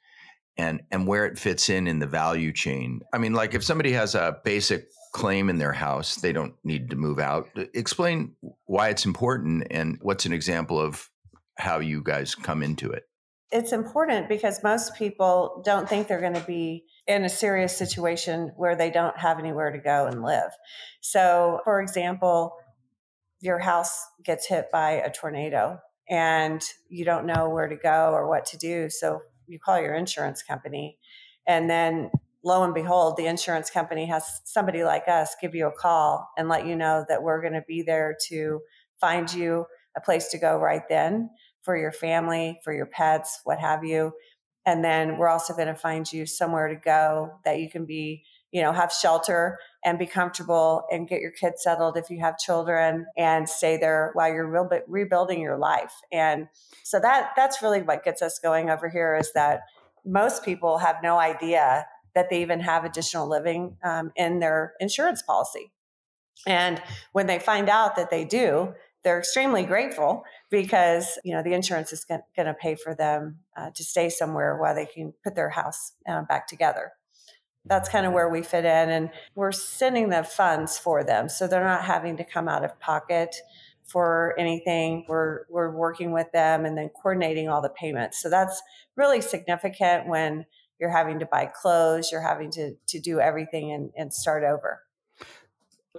and 0.58 0.82
and 0.92 1.08
where 1.08 1.26
it 1.26 1.40
fits 1.40 1.70
in 1.70 1.88
in 1.88 2.00
the 2.00 2.08
value 2.08 2.52
chain. 2.52 3.02
I 3.12 3.18
mean, 3.18 3.34
like 3.34 3.54
if 3.54 3.64
somebody 3.64 3.92
has 3.94 4.16
a 4.16 4.38
basic 4.44 4.88
claim 5.14 5.50
in 5.50 5.58
their 5.58 5.74
house, 5.74 6.16
they 6.16 6.34
don't 6.34 6.54
need 6.64 6.90
to 6.90 6.96
move 6.96 7.20
out. 7.20 7.48
Explain 7.74 8.36
why 8.66 8.90
it's 8.90 9.06
important 9.06 9.68
and 9.72 9.98
what's 10.02 10.26
an 10.26 10.34
example 10.34 10.80
of 10.80 11.10
how 11.58 11.80
you 11.80 12.02
guys 12.04 12.36
come 12.36 12.64
into 12.64 12.92
it. 12.92 13.04
It's 13.54 13.72
important 13.72 14.28
because 14.28 14.64
most 14.64 14.96
people 14.96 15.62
don't 15.64 15.88
think 15.88 16.08
they're 16.08 16.20
going 16.20 16.34
to 16.34 16.42
be 16.42 16.86
in 17.08 17.24
a 17.24 17.30
serious 17.30 17.78
situation 17.78 18.52
where 18.58 18.76
they 18.76 18.90
don't 18.90 19.16
have 19.16 19.38
anywhere 19.38 19.72
to 19.72 19.78
go 19.78 20.08
and 20.08 20.24
live. 20.24 20.50
So, 21.02 21.60
for 21.64 21.80
example, 21.80 22.56
your 23.42 23.60
house 23.60 24.08
gets 24.26 24.48
hit 24.48 24.72
by 24.72 24.94
a 24.94 25.12
tornado 25.12 25.78
and 26.10 26.64
you 26.90 27.06
don't 27.06 27.28
know 27.28 27.48
where 27.48 27.68
to 27.68 27.76
go 27.76 28.10
or 28.12 28.28
what 28.28 28.46
to 28.48 28.58
do. 28.58 28.90
So, 28.90 29.22
you 29.46 29.60
call 29.60 29.80
your 29.80 29.94
insurance 29.94 30.42
company 30.42 30.98
and 31.48 31.70
then 31.70 32.10
lo 32.44 32.64
and 32.64 32.74
behold 32.74 33.18
the 33.18 33.28
insurance 33.28 33.70
company 33.70 34.06
has 34.06 34.42
somebody 34.46 34.84
like 34.84 35.08
us 35.08 35.36
give 35.42 35.54
you 35.54 35.68
a 35.68 35.72
call 35.72 36.28
and 36.38 36.50
let 36.50 36.66
you 36.66 36.76
know 36.76 37.06
that 37.08 37.22
we're 37.22 37.42
going 37.42 37.54
to 37.54 37.64
be 37.68 37.84
there 37.84 38.16
to 38.30 38.62
find 39.00 39.32
you 39.34 39.66
a 39.96 40.02
place 40.02 40.30
to 40.30 40.38
go 40.38 40.58
right 40.58 40.84
then 40.90 41.30
for 41.64 41.78
your 41.78 41.92
family 41.92 42.60
for 42.64 42.74
your 42.74 42.86
pets 42.86 43.42
what 43.44 43.60
have 43.60 43.84
you. 43.84 44.14
And 44.66 44.84
then 44.84 45.18
we're 45.18 45.28
also 45.28 45.54
going 45.54 45.68
to 45.68 45.76
find 45.76 46.12
you 46.12 46.26
somewhere 46.26 46.70
to 46.70 46.76
go 46.76 47.40
that 47.44 47.60
you 47.60 47.70
can 47.70 47.86
be 47.86 48.24
you 48.52 48.62
know 48.62 48.72
have 48.72 48.94
shelter 48.94 49.58
and 49.84 50.00
be 50.00 50.06
comfortable 50.06 50.84
and 50.92 51.08
get 51.08 51.20
your 51.20 51.32
kids 51.32 51.64
settled 51.64 51.98
if 51.98 52.10
you 52.10 52.20
have 52.22 52.38
children 52.38 53.06
and 53.18 53.50
stay 53.50 53.78
there 53.78 54.12
while 54.14 54.32
you're 54.32 54.48
re- 54.48 54.82
rebuilding 54.88 55.42
your 55.42 55.58
life. 55.58 55.94
And 56.12 56.48
so 56.84 57.00
that 57.00 57.32
that's 57.36 57.62
really 57.62 57.82
what 57.82 58.04
gets 58.04 58.22
us 58.22 58.40
going 58.40 58.70
over 58.70 58.90
here 58.90 59.16
is 59.16 59.34
that 59.34 59.62
most 60.06 60.46
people 60.46 60.78
have 60.78 60.98
no 61.02 61.18
idea 61.18 61.88
that 62.16 62.30
they 62.30 62.42
even 62.42 62.60
have 62.60 62.86
additional 62.86 63.28
living 63.28 63.78
um, 63.84 64.12
in 64.16 64.40
their 64.40 64.74
insurance 64.80 65.22
policy. 65.22 65.72
And 66.46 66.82
when 67.12 67.28
they 67.28 67.40
find 67.40 67.70
out 67.70 67.96
that 67.96 68.10
they 68.10 68.26
do 68.26 68.74
they're 69.04 69.20
extremely 69.20 69.64
grateful 69.64 70.24
because 70.50 71.20
you 71.24 71.34
know 71.34 71.44
the 71.44 71.54
insurance 71.54 71.92
is 71.94 72.06
going 72.06 72.22
to 72.38 72.54
pay 72.54 72.76
for 72.76 72.96
them 72.96 73.40
uh, 73.58 73.70
to 73.76 73.84
stay 73.84 74.10
somewhere 74.10 74.58
while 74.58 74.76
they 74.76 74.86
can 74.86 75.14
put 75.24 75.36
their 75.36 75.50
house 75.50 75.94
uh, 76.08 76.22
back 76.24 76.48
together. 76.48 76.94
That's 77.66 77.88
kind 77.88 78.06
of 78.06 78.12
where 78.12 78.30
we 78.30 78.42
fit 78.42 78.66
in 78.66 78.90
and 78.90 79.10
we're 79.36 79.54
sending 79.54 80.10
the 80.10 80.24
funds 80.24 80.78
for 80.78 81.04
them 81.04 81.30
so 81.30 81.48
they're 81.48 81.64
not 81.64 81.86
having 81.86 82.18
to 82.18 82.26
come 82.26 82.50
out 82.50 82.66
of 82.66 82.78
pocket 82.80 83.36
for 83.86 84.36
anything. 84.38 85.06
We're 85.08 85.42
we're 85.50 85.72
working 85.72 86.12
with 86.12 86.32
them 86.32 86.66
and 86.66 86.78
then 86.78 86.90
coordinating 86.90 87.50
all 87.50 87.62
the 87.62 87.70
payments. 87.70 88.22
So 88.22 88.30
that's 88.30 88.62
really 88.96 89.22
significant 89.22 90.08
when 90.08 90.46
you're 90.80 90.90
having 90.90 91.20
to 91.20 91.26
buy 91.26 91.46
clothes 91.46 92.12
you're 92.12 92.22
having 92.22 92.52
to 92.52 92.76
to 92.88 93.00
do 93.00 93.20
everything 93.20 93.72
and, 93.72 93.92
and 93.96 94.14
start 94.14 94.44
over. 94.44 94.82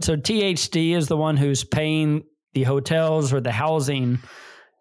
So 0.00 0.16
thd 0.16 0.94
is 0.94 1.08
the 1.08 1.16
one 1.16 1.36
who's 1.36 1.64
paying 1.64 2.24
the 2.54 2.62
hotels 2.62 3.32
or 3.32 3.40
the 3.40 3.52
housing 3.52 4.18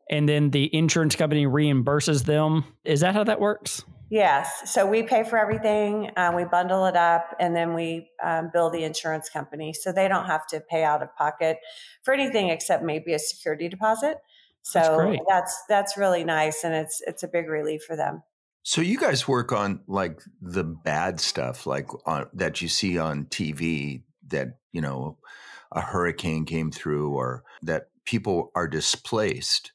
and 0.10 0.28
then 0.28 0.52
the 0.52 0.74
insurance 0.76 1.16
company 1.16 1.46
reimburses 1.46 2.26
them 2.26 2.64
is 2.84 3.02
that 3.02 3.14
how 3.14 3.24
that 3.24 3.40
works 3.40 3.84
Yes. 4.14 4.72
So 4.72 4.86
we 4.86 5.02
pay 5.02 5.24
for 5.24 5.40
everything. 5.40 6.12
Uh, 6.16 6.34
we 6.36 6.44
bundle 6.46 6.86
it 6.86 6.96
up 6.96 7.36
and 7.40 7.56
then 7.56 7.74
we 7.74 8.12
um, 8.24 8.52
bill 8.54 8.70
the 8.70 8.84
insurance 8.84 9.28
company. 9.28 9.74
So 9.74 9.92
they 9.92 10.08
don't 10.08 10.28
have 10.28 10.46
to 10.50 10.60
pay 10.60 10.84
out 10.84 11.02
of 11.02 11.16
pocket 11.16 11.58
for 12.04 12.14
anything 12.14 12.50
except 12.50 12.84
maybe 12.84 13.14
a 13.14 13.18
security 13.18 13.68
deposit. 13.70 14.18
So 14.62 14.80
that's, 14.80 15.26
that's, 15.28 15.64
that's 15.68 15.98
really 15.98 16.24
nice. 16.24 16.64
And 16.64 16.76
it's, 16.76 17.02
it's 17.08 17.24
a 17.24 17.28
big 17.28 17.50
relief 17.50 17.86
for 17.86 17.96
them. 17.96 18.22
So 18.62 18.82
you 18.82 19.00
guys 19.00 19.28
work 19.28 19.52
on 19.52 19.82
like 19.88 20.22
the 20.40 20.64
bad 20.64 21.20
stuff, 21.20 21.66
like 21.66 21.90
on, 22.06 22.28
that 22.36 22.62
you 22.62 22.68
see 22.68 23.00
on 23.00 23.26
TV 23.26 24.04
that, 24.28 24.60
you 24.72 24.82
know, 24.82 25.18
a 25.74 25.82
hurricane 25.82 26.46
came 26.46 26.72
through 26.72 27.12
or 27.14 27.44
that 27.62 27.88
people 28.06 28.52
are 28.56 28.68
displaced. 28.68 29.72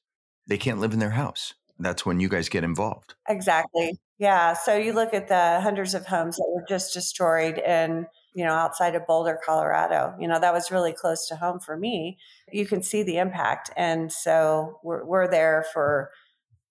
They 0.47 0.59
can't 0.59 0.81
live 0.81 0.93
in 0.93 0.99
their 0.99 1.11
house. 1.11 1.55
That's 1.79 2.05
when 2.05 2.21
you 2.21 2.29
guys 2.29 2.49
get 2.49 2.65
involved. 2.65 3.15
Exactly. 3.29 3.99
Yeah. 4.19 4.55
So 4.55 4.77
you 4.77 4.93
look 4.93 5.15
at 5.15 5.29
the 5.29 5.61
hundreds 5.61 5.95
of 5.95 6.07
homes 6.07 6.37
that 6.37 6.51
were 6.53 6.65
just 6.69 6.93
destroyed 6.93 7.59
in, 7.59 8.07
you 8.35 8.45
know, 8.45 8.53
outside 8.53 8.97
of 8.97 9.07
Boulder, 9.07 9.39
Colorado. 9.45 10.15
You 10.19 10.27
know, 10.27 10.41
that 10.41 10.53
was 10.53 10.73
really 10.73 10.93
close 10.93 11.29
to 11.29 11.37
home 11.37 11.61
for 11.61 11.77
me. 11.77 12.19
You 12.53 12.67
can 12.67 12.83
see 12.83 13.05
the 13.05 13.19
impact. 13.19 13.71
And 13.77 14.13
so 14.13 14.81
we're, 14.83 15.05
we're 15.05 15.31
there 15.31 15.67
for 15.73 16.11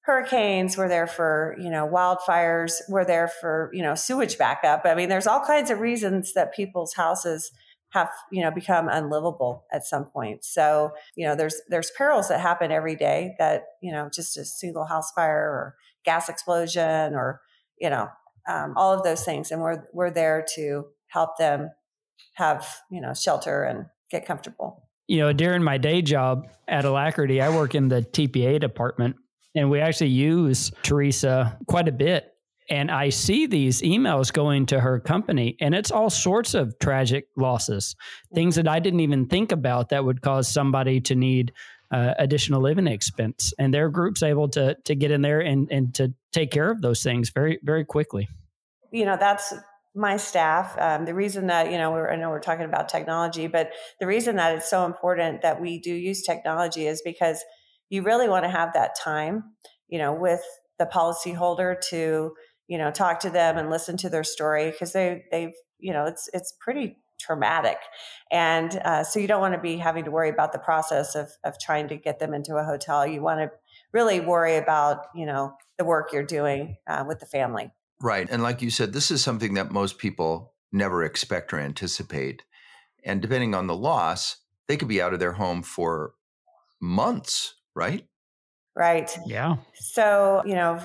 hurricanes, 0.01 0.77
we're 0.77 0.87
there 0.87 1.07
for, 1.07 1.55
you 1.59 1.69
know, 1.69 1.85
wildfires, 1.85 2.75
we're 2.87 3.05
there 3.05 3.27
for, 3.27 3.69
you 3.73 3.83
know, 3.83 3.93
sewage 3.93 4.37
backup. 4.37 4.81
I 4.85 4.95
mean, 4.95 5.09
there's 5.09 5.27
all 5.27 5.45
kinds 5.45 5.69
of 5.69 5.79
reasons 5.79 6.33
that 6.33 6.53
people's 6.53 6.93
houses 6.93 7.51
have 7.91 8.09
you 8.31 8.41
know 8.41 8.51
become 8.51 8.89
unlivable 8.89 9.65
at 9.71 9.85
some 9.85 10.05
point. 10.05 10.43
So 10.43 10.91
you 11.15 11.25
know 11.25 11.35
there's 11.35 11.61
there's 11.69 11.91
perils 11.97 12.29
that 12.29 12.39
happen 12.39 12.71
every 12.71 12.95
day 12.95 13.35
that 13.39 13.63
you 13.81 13.91
know 13.91 14.09
just 14.13 14.37
a 14.37 14.45
single 14.45 14.85
house 14.85 15.11
fire 15.11 15.49
or 15.49 15.75
gas 16.05 16.29
explosion 16.29 17.13
or 17.13 17.41
you 17.79 17.89
know 17.89 18.09
um, 18.47 18.73
all 18.75 18.93
of 18.93 19.03
those 19.03 19.23
things. 19.23 19.51
And 19.51 19.61
we're 19.61 19.83
we're 19.93 20.11
there 20.11 20.45
to 20.55 20.85
help 21.07 21.37
them 21.37 21.69
have 22.33 22.67
you 22.91 23.01
know 23.01 23.13
shelter 23.13 23.63
and 23.63 23.85
get 24.09 24.25
comfortable. 24.25 24.83
You 25.07 25.19
know 25.19 25.33
during 25.33 25.63
my 25.63 25.77
day 25.77 26.01
job 26.01 26.47
at 26.67 26.85
alacrity 26.85 27.41
i 27.41 27.49
work 27.49 27.75
in 27.75 27.87
the 27.87 28.01
tpa 28.01 28.59
department 28.59 29.15
and 29.55 29.69
we 29.69 29.79
actually 29.79 30.09
use 30.09 30.71
teresa 30.83 31.57
quite 31.67 31.87
a 31.87 31.91
bit 31.91 32.33
and 32.69 32.91
I 32.91 33.09
see 33.09 33.47
these 33.47 33.81
emails 33.81 34.31
going 34.31 34.65
to 34.67 34.79
her 34.79 34.99
company, 34.99 35.55
and 35.61 35.73
it's 35.73 35.91
all 35.91 36.09
sorts 36.09 36.53
of 36.53 36.77
tragic 36.79 37.27
losses, 37.37 37.95
things 38.33 38.55
that 38.55 38.67
I 38.67 38.79
didn't 38.79 38.99
even 38.99 39.27
think 39.27 39.51
about 39.51 39.89
that 39.89 40.03
would 40.03 40.21
cause 40.21 40.47
somebody 40.47 40.99
to 41.01 41.15
need 41.15 41.53
uh, 41.91 42.13
additional 42.19 42.61
living 42.61 42.87
expense, 42.87 43.53
and 43.57 43.73
their 43.73 43.89
group's 43.89 44.21
able 44.21 44.49
to 44.49 44.75
to 44.85 44.95
get 44.95 45.11
in 45.11 45.21
there 45.21 45.39
and 45.39 45.71
and 45.71 45.95
to 45.95 46.13
take 46.33 46.51
care 46.51 46.69
of 46.69 46.81
those 46.81 47.01
things 47.01 47.29
very 47.29 47.59
very 47.63 47.85
quickly. 47.85 48.27
You 48.91 49.05
know, 49.05 49.17
that's 49.17 49.53
my 49.95 50.17
staff. 50.17 50.75
Um, 50.77 51.05
the 51.05 51.13
reason 51.13 51.47
that 51.47 51.71
you 51.71 51.77
know, 51.77 51.95
I 51.95 52.15
know 52.15 52.29
we're 52.29 52.39
talking 52.39 52.65
about 52.65 52.89
technology, 52.89 53.47
but 53.47 53.71
the 53.99 54.07
reason 54.07 54.35
that 54.35 54.55
it's 54.55 54.69
so 54.69 54.85
important 54.85 55.41
that 55.41 55.61
we 55.61 55.79
do 55.79 55.93
use 55.93 56.21
technology 56.23 56.87
is 56.87 57.01
because 57.03 57.43
you 57.89 58.01
really 58.01 58.27
want 58.27 58.43
to 58.43 58.49
have 58.49 58.73
that 58.73 58.95
time, 59.01 59.43
you 59.87 59.97
know, 59.97 60.13
with 60.13 60.41
the 60.77 60.85
policyholder 60.85 61.79
to 61.89 62.33
you 62.67 62.77
know 62.77 62.91
talk 62.91 63.19
to 63.21 63.29
them 63.29 63.57
and 63.57 63.69
listen 63.69 63.97
to 63.97 64.09
their 64.09 64.23
story 64.23 64.71
because 64.71 64.93
they 64.93 65.23
they've 65.31 65.53
you 65.79 65.93
know 65.93 66.05
it's 66.05 66.29
it's 66.33 66.53
pretty 66.59 66.97
traumatic. 67.19 67.77
And 68.31 68.79
uh, 68.85 69.03
so 69.03 69.19
you 69.19 69.27
don't 69.27 69.41
want 69.41 69.53
to 69.53 69.59
be 69.59 69.77
having 69.77 70.05
to 70.05 70.11
worry 70.11 70.29
about 70.29 70.53
the 70.53 70.59
process 70.59 71.15
of, 71.15 71.31
of 71.43 71.59
trying 71.59 71.87
to 71.89 71.95
get 71.95 72.19
them 72.19 72.33
into 72.33 72.55
a 72.55 72.63
hotel. 72.63 73.07
You 73.07 73.21
want 73.21 73.39
to 73.39 73.51
really 73.93 74.19
worry 74.19 74.57
about, 74.57 75.05
you 75.15 75.25
know, 75.25 75.53
the 75.77 75.85
work 75.85 76.11
you're 76.13 76.23
doing 76.23 76.77
uh, 76.87 77.05
with 77.07 77.19
the 77.19 77.25
family. 77.25 77.71
Right. 78.01 78.27
And 78.29 78.43
like 78.43 78.61
you 78.61 78.69
said, 78.69 78.93
this 78.93 79.09
is 79.09 79.23
something 79.23 79.55
that 79.55 79.71
most 79.71 79.97
people 79.97 80.53
never 80.71 81.03
expect 81.03 81.53
or 81.53 81.59
anticipate. 81.59 82.43
And 83.03 83.21
depending 83.21 83.55
on 83.55 83.67
the 83.67 83.75
loss, 83.75 84.37
they 84.67 84.77
could 84.77 84.87
be 84.87 85.01
out 85.01 85.13
of 85.13 85.19
their 85.19 85.33
home 85.33 85.63
for 85.63 86.13
months, 86.79 87.55
right? 87.75 88.05
Right. 88.75 89.17
Yeah. 89.25 89.55
So, 89.73 90.43
you 90.45 90.53
know, 90.53 90.79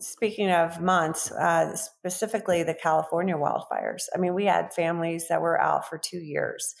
speaking 0.00 0.50
of 0.50 0.80
months, 0.80 1.30
uh, 1.32 1.76
specifically 1.76 2.62
the 2.62 2.74
California 2.74 3.36
wildfires. 3.36 4.04
I 4.14 4.18
mean, 4.18 4.34
we 4.34 4.44
had 4.44 4.72
families 4.72 5.28
that 5.28 5.40
were 5.40 5.60
out 5.60 5.88
for 5.88 5.98
two 5.98 6.18
years. 6.18 6.74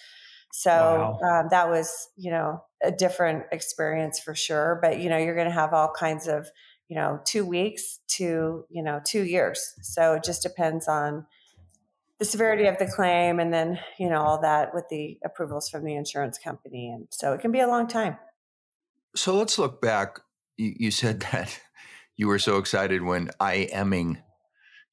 So 0.52 1.18
wow. 1.22 1.40
um, 1.40 1.48
that 1.50 1.68
was, 1.68 2.08
you 2.16 2.30
know, 2.30 2.62
a 2.82 2.92
different 2.92 3.44
experience 3.52 4.20
for 4.20 4.34
sure. 4.34 4.78
But, 4.82 5.00
you 5.00 5.08
know, 5.08 5.16
you're 5.16 5.34
going 5.34 5.48
to 5.48 5.52
have 5.52 5.72
all 5.72 5.90
kinds 5.90 6.28
of, 6.28 6.48
you 6.88 6.96
know, 6.96 7.20
two 7.24 7.46
weeks 7.46 8.00
to, 8.16 8.64
you 8.68 8.82
know, 8.82 9.00
two 9.04 9.22
years. 9.22 9.74
So 9.82 10.14
it 10.14 10.24
just 10.24 10.42
depends 10.42 10.88
on 10.88 11.26
the 12.18 12.26
severity 12.26 12.66
of 12.66 12.78
the 12.78 12.86
claim 12.86 13.40
and 13.40 13.52
then, 13.52 13.80
you 13.98 14.10
know, 14.10 14.22
all 14.22 14.40
that 14.42 14.74
with 14.74 14.84
the 14.90 15.18
approvals 15.24 15.68
from 15.70 15.84
the 15.84 15.96
insurance 15.96 16.38
company. 16.38 16.90
And 16.90 17.08
so 17.10 17.32
it 17.32 17.40
can 17.40 17.50
be 17.50 17.60
a 17.60 17.66
long 17.66 17.88
time. 17.88 18.18
So 19.16 19.34
let's 19.36 19.58
look 19.58 19.80
back. 19.80 20.20
You, 20.58 20.74
you 20.78 20.90
said 20.90 21.20
that 21.32 21.58
you 22.16 22.28
were 22.28 22.38
so 22.38 22.58
excited 22.58 23.02
when 23.02 23.28
IMing 23.40 24.22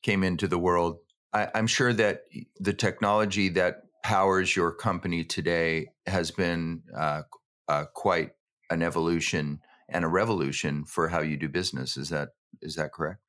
came 0.01 0.23
into 0.23 0.47
the 0.47 0.59
world. 0.59 0.99
I, 1.33 1.47
I'm 1.53 1.67
sure 1.67 1.93
that 1.93 2.23
the 2.59 2.73
technology 2.73 3.49
that 3.49 3.83
powers 4.03 4.55
your 4.55 4.71
company 4.71 5.23
today 5.23 5.89
has 6.07 6.31
been 6.31 6.83
uh, 6.95 7.23
uh, 7.67 7.85
quite 7.93 8.31
an 8.69 8.81
evolution 8.81 9.59
and 9.89 10.05
a 10.05 10.07
revolution 10.07 10.85
for 10.85 11.09
how 11.09 11.21
you 11.21 11.37
do 11.37 11.49
business. 11.49 11.97
Is 11.97 12.09
that 12.09 12.29
is 12.61 12.75
that 12.75 12.93
correct? 12.93 13.21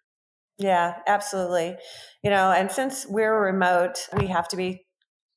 Yeah, 0.58 0.96
absolutely. 1.06 1.76
You 2.22 2.30
know, 2.30 2.52
and 2.52 2.70
since 2.70 3.06
we're 3.06 3.38
remote, 3.38 4.06
we 4.16 4.26
have 4.26 4.46
to 4.48 4.56
be 4.56 4.84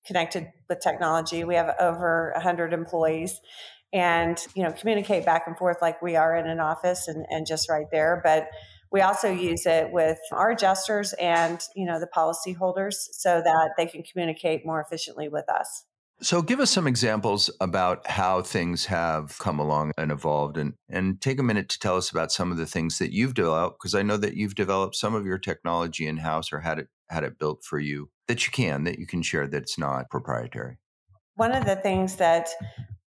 connected 0.05 0.47
with 0.67 0.81
technology. 0.81 1.43
We 1.45 1.55
have 1.55 1.73
over 1.79 2.31
100 2.35 2.73
employees 2.73 3.39
and, 3.93 4.37
you 4.55 4.63
know, 4.63 4.71
communicate 4.71 5.25
back 5.25 5.43
and 5.47 5.55
forth 5.55 5.77
like 5.81 6.01
we 6.01 6.15
are 6.15 6.35
in 6.35 6.47
an 6.47 6.59
office 6.59 7.07
and, 7.07 7.25
and 7.29 7.45
just 7.45 7.69
right 7.69 7.85
there. 7.91 8.19
But 8.23 8.47
we 8.91 9.01
also 9.01 9.31
use 9.31 9.65
it 9.65 9.91
with 9.91 10.19
our 10.31 10.51
adjusters 10.51 11.13
and, 11.13 11.59
you 11.75 11.85
know, 11.85 11.99
the 11.99 12.07
policyholders 12.07 12.95
so 13.11 13.41
that 13.43 13.71
they 13.77 13.85
can 13.85 14.03
communicate 14.03 14.65
more 14.65 14.81
efficiently 14.81 15.29
with 15.29 15.49
us. 15.49 15.85
So, 16.21 16.41
give 16.41 16.59
us 16.59 16.71
some 16.71 16.87
examples 16.87 17.49
about 17.59 18.07
how 18.07 18.43
things 18.43 18.85
have 18.85 19.37
come 19.39 19.59
along 19.59 19.91
and 19.97 20.11
evolved, 20.11 20.57
and, 20.57 20.73
and 20.87 21.19
take 21.19 21.39
a 21.39 21.43
minute 21.43 21.69
to 21.69 21.79
tell 21.79 21.97
us 21.97 22.11
about 22.11 22.31
some 22.31 22.51
of 22.51 22.57
the 22.57 22.67
things 22.67 22.99
that 22.99 23.11
you've 23.11 23.33
developed, 23.33 23.79
because 23.79 23.95
I 23.95 24.03
know 24.03 24.15
that 24.17 24.35
you've 24.35 24.55
developed 24.55 24.95
some 24.95 25.15
of 25.15 25.25
your 25.25 25.39
technology 25.39 26.07
in 26.07 26.17
house 26.17 26.53
or 26.53 26.59
had 26.61 26.79
it 26.79 26.87
had 27.09 27.23
it 27.23 27.39
built 27.39 27.63
for 27.63 27.79
you 27.79 28.09
that 28.27 28.45
you 28.45 28.51
can 28.51 28.83
that 28.85 28.99
you 28.99 29.05
can 29.05 29.21
share 29.21 29.47
that's 29.47 29.77
not 29.77 30.09
proprietary. 30.09 30.77
One 31.35 31.51
of 31.51 31.65
the 31.65 31.75
things 31.75 32.15
that 32.17 32.49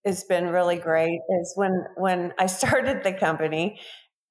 has 0.06 0.24
been 0.24 0.48
really 0.48 0.78
great 0.78 1.20
is 1.42 1.54
when 1.56 1.86
when 1.96 2.34
I 2.38 2.46
started 2.48 3.04
the 3.04 3.14
company, 3.14 3.80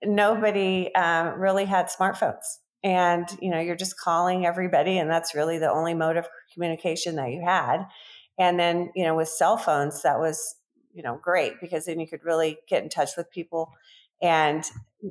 nobody 0.05 0.93
uh, 0.95 1.33
really 1.37 1.65
had 1.65 1.89
smartphones, 1.89 2.45
and 2.83 3.27
you 3.41 3.51
know 3.51 3.61
you're 3.61 3.77
just 3.77 3.99
calling 3.99 4.47
everybody, 4.47 4.99
and 4.99 5.11
that's 5.11 5.35
really 5.35 5.59
the 5.59 5.71
only 5.71 5.95
mode 5.95 6.17
of 6.17 6.27
communication 6.55 7.17
that 7.17 7.31
you 7.31 7.43
had 7.45 7.87
and 8.39 8.59
then, 8.59 8.91
you 8.95 9.05
know, 9.05 9.17
with 9.17 9.29
cell 9.29 9.57
phones, 9.57 10.03
that 10.03 10.21
was, 10.21 10.57
you 10.95 11.03
know, 11.03 11.19
great 11.21 11.55
because 11.61 11.87
then 11.87 11.99
you 11.99 12.07
could 12.07 12.25
really 12.25 12.59
get 12.69 12.83
in 12.83 12.89
touch 12.89 13.11
with 13.17 13.31
people. 13.31 13.73
And, 14.23 14.65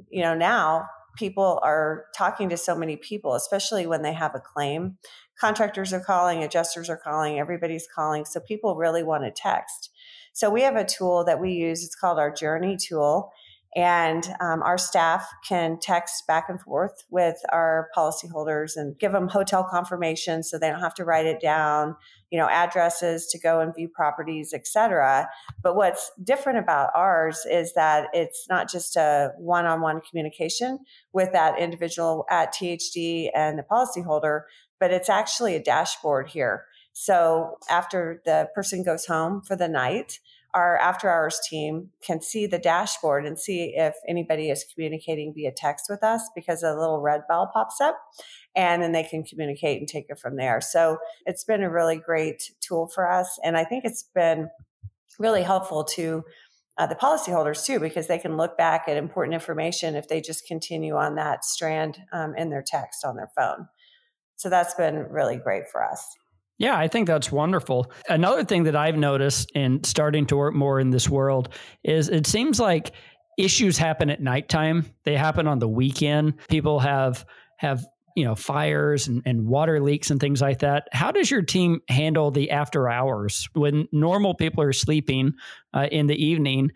you 0.10 0.22
know, 0.22 0.34
now 0.34 0.88
people 1.18 1.60
are 1.62 2.06
talking 2.16 2.50
to 2.50 2.58
so 2.58 2.76
many 2.76 2.96
people, 2.96 3.34
especially 3.34 3.86
when 3.86 4.02
they 4.02 4.14
have 4.14 4.34
a 4.34 4.40
claim. 4.40 4.98
Contractors 5.40 5.92
are 5.92 6.00
calling, 6.00 6.42
adjusters 6.42 6.90
are 6.90 6.98
calling, 6.98 7.38
everybody's 7.38 7.88
calling. 7.94 8.24
So 8.24 8.40
people 8.40 8.76
really 8.76 9.04
want 9.04 9.24
to 9.24 9.32
text. 9.32 9.90
So 10.38 10.52
we 10.52 10.62
have 10.62 10.76
a 10.76 10.86
tool 10.86 11.24
that 11.24 11.42
we 11.42 11.54
use. 11.54 11.84
It's 11.84 11.96
called 11.96 12.20
our 12.20 12.30
Journey 12.30 12.78
tool. 12.78 13.32
And 13.76 14.24
um, 14.40 14.62
our 14.62 14.78
staff 14.78 15.28
can 15.50 15.80
text 15.82 16.28
back 16.28 16.46
and 16.48 16.62
forth 16.62 17.04
with 17.10 17.38
our 17.50 17.90
policyholders 17.98 18.74
and 18.76 18.98
give 19.00 19.14
them 19.14 19.30
hotel 19.30 19.68
confirmation 19.68 20.44
so 20.44 20.60
they 20.60 20.70
don't 20.70 20.80
have 20.80 20.94
to 20.96 21.04
write 21.04 21.26
it 21.26 21.42
down, 21.42 21.96
you 22.30 22.38
know, 22.38 22.48
addresses 22.48 23.26
to 23.32 23.40
go 23.40 23.62
and 23.62 23.74
view 23.76 23.90
properties, 23.90 24.54
etc. 24.54 25.28
But 25.64 25.76
what's 25.76 26.12
different 26.24 26.60
about 26.60 26.92
ours 26.94 27.40
is 27.50 27.74
that 27.74 28.10
it's 28.14 28.46
not 28.48 28.70
just 28.70 28.96
a 28.96 29.32
one-on-one 29.40 30.02
communication 30.08 30.78
with 31.14 31.34
that 31.34 31.58
individual 31.58 32.28
at 32.30 32.54
THD 32.54 33.30
and 33.34 33.58
the 33.58 33.64
policyholder, 33.64 34.42
but 34.80 34.92
it's 34.92 35.10
actually 35.10 35.56
a 35.56 35.64
dashboard 35.64 36.30
here. 36.30 36.66
So 37.00 37.60
after 37.70 38.24
the 38.26 38.50
person 38.56 38.82
goes 38.82 39.06
home 39.06 39.44
for 39.44 39.56
the 39.56 39.68
night, 39.68 40.20
our 40.54 40.78
after 40.78 41.10
hours 41.10 41.40
team 41.50 41.90
can 42.02 42.22
see 42.22 42.48
the 42.48 42.58
dashboard 42.58 43.26
and 43.26 43.38
see 43.38 43.74
if 43.76 43.96
anybody 44.08 44.50
is 44.50 44.66
communicating 44.74 45.34
via 45.34 45.52
text 45.52 45.88
with 45.90 46.04
us 46.04 46.22
because 46.36 46.64
a 46.64 46.74
little 46.74 47.02
red 47.02 47.22
bell 47.28 47.52
pops 47.54 47.80
up 47.82 47.98
and 48.56 48.82
then 48.82 48.92
they 48.92 49.04
can 49.04 49.24
communicate 49.24 49.80
and 49.80 49.88
take 49.88 50.06
it 50.10 50.20
from 50.20 50.36
there. 50.36 50.62
So 50.62 50.98
it's 51.26 51.44
been 51.44 51.64
a 51.64 51.70
really 51.70 51.98
great 51.98 52.52
tool 52.60 52.88
for 52.88 53.10
us. 53.10 53.40
And 53.44 53.58
I 53.58 53.64
think 53.64 53.86
it's 53.86 54.04
been 54.16 54.50
really 55.20 55.44
helpful 55.44 55.84
to 55.84 56.24
uh, 56.78 56.88
the 56.88 56.96
policyholders 56.96 57.66
too, 57.66 57.80
because 57.80 58.08
they 58.08 58.20
can 58.20 58.38
look 58.38 58.58
back 58.58 58.84
at 58.88 58.98
important 58.98 59.34
information 59.34 59.96
if 59.96 60.08
they 60.08 60.22
just 60.22 60.46
continue 60.46 60.96
on 60.96 61.16
that 61.16 61.44
strand 61.44 62.00
um, 62.12 62.36
in 62.36 62.50
their 62.50 62.64
text 62.66 63.04
on 63.04 63.16
their 63.16 63.30
phone. 63.36 63.68
So 64.36 64.50
that's 64.50 64.76
been 64.76 65.08
really 65.10 65.38
great 65.38 65.68
for 65.72 65.84
us. 65.84 66.08
Yeah, 66.58 66.78
I 66.78 66.88
think 66.88 67.08
that's 67.08 67.32
wonderful. 67.32 67.92
Another 68.10 68.44
thing 68.44 68.64
that 68.64 68.76
I've 68.76 68.98
noticed 68.98 69.52
in 69.54 69.84
starting 69.84 70.26
to 70.28 70.38
work 70.38 70.56
more 70.56 70.80
in 70.80 70.90
this 70.90 71.08
world 71.08 71.50
is 71.84 72.10
it 72.10 72.26
seems 72.26 72.60
like 72.60 72.94
issues 73.38 73.78
happen 73.78 74.10
at 74.10 74.22
nighttime. 74.22 74.86
They 75.04 75.16
happen 75.16 75.48
on 75.48 75.60
the 75.60 75.68
weekend. 75.68 76.36
People 76.50 76.80
have 76.80 77.26
have 77.58 77.86
you 78.16 78.26
know 78.26 78.34
fires 78.34 79.08
and, 79.08 79.22
and 79.26 79.46
water 79.46 79.80
leaks 79.80 80.10
and 80.10 80.20
things 80.20 80.42
like 80.42 80.60
that. 80.60 80.88
How 80.92 81.12
does 81.12 81.30
your 81.30 81.44
team 81.44 81.80
handle 81.88 82.32
the 82.32 82.50
after 82.50 82.90
hours 82.90 83.48
when 83.54 83.88
normal 83.92 84.34
people 84.34 84.64
are 84.64 84.74
sleeping 84.74 85.34
uh, 85.76 85.88
in 85.92 86.08
the 86.08 86.16
evening? 86.16 86.72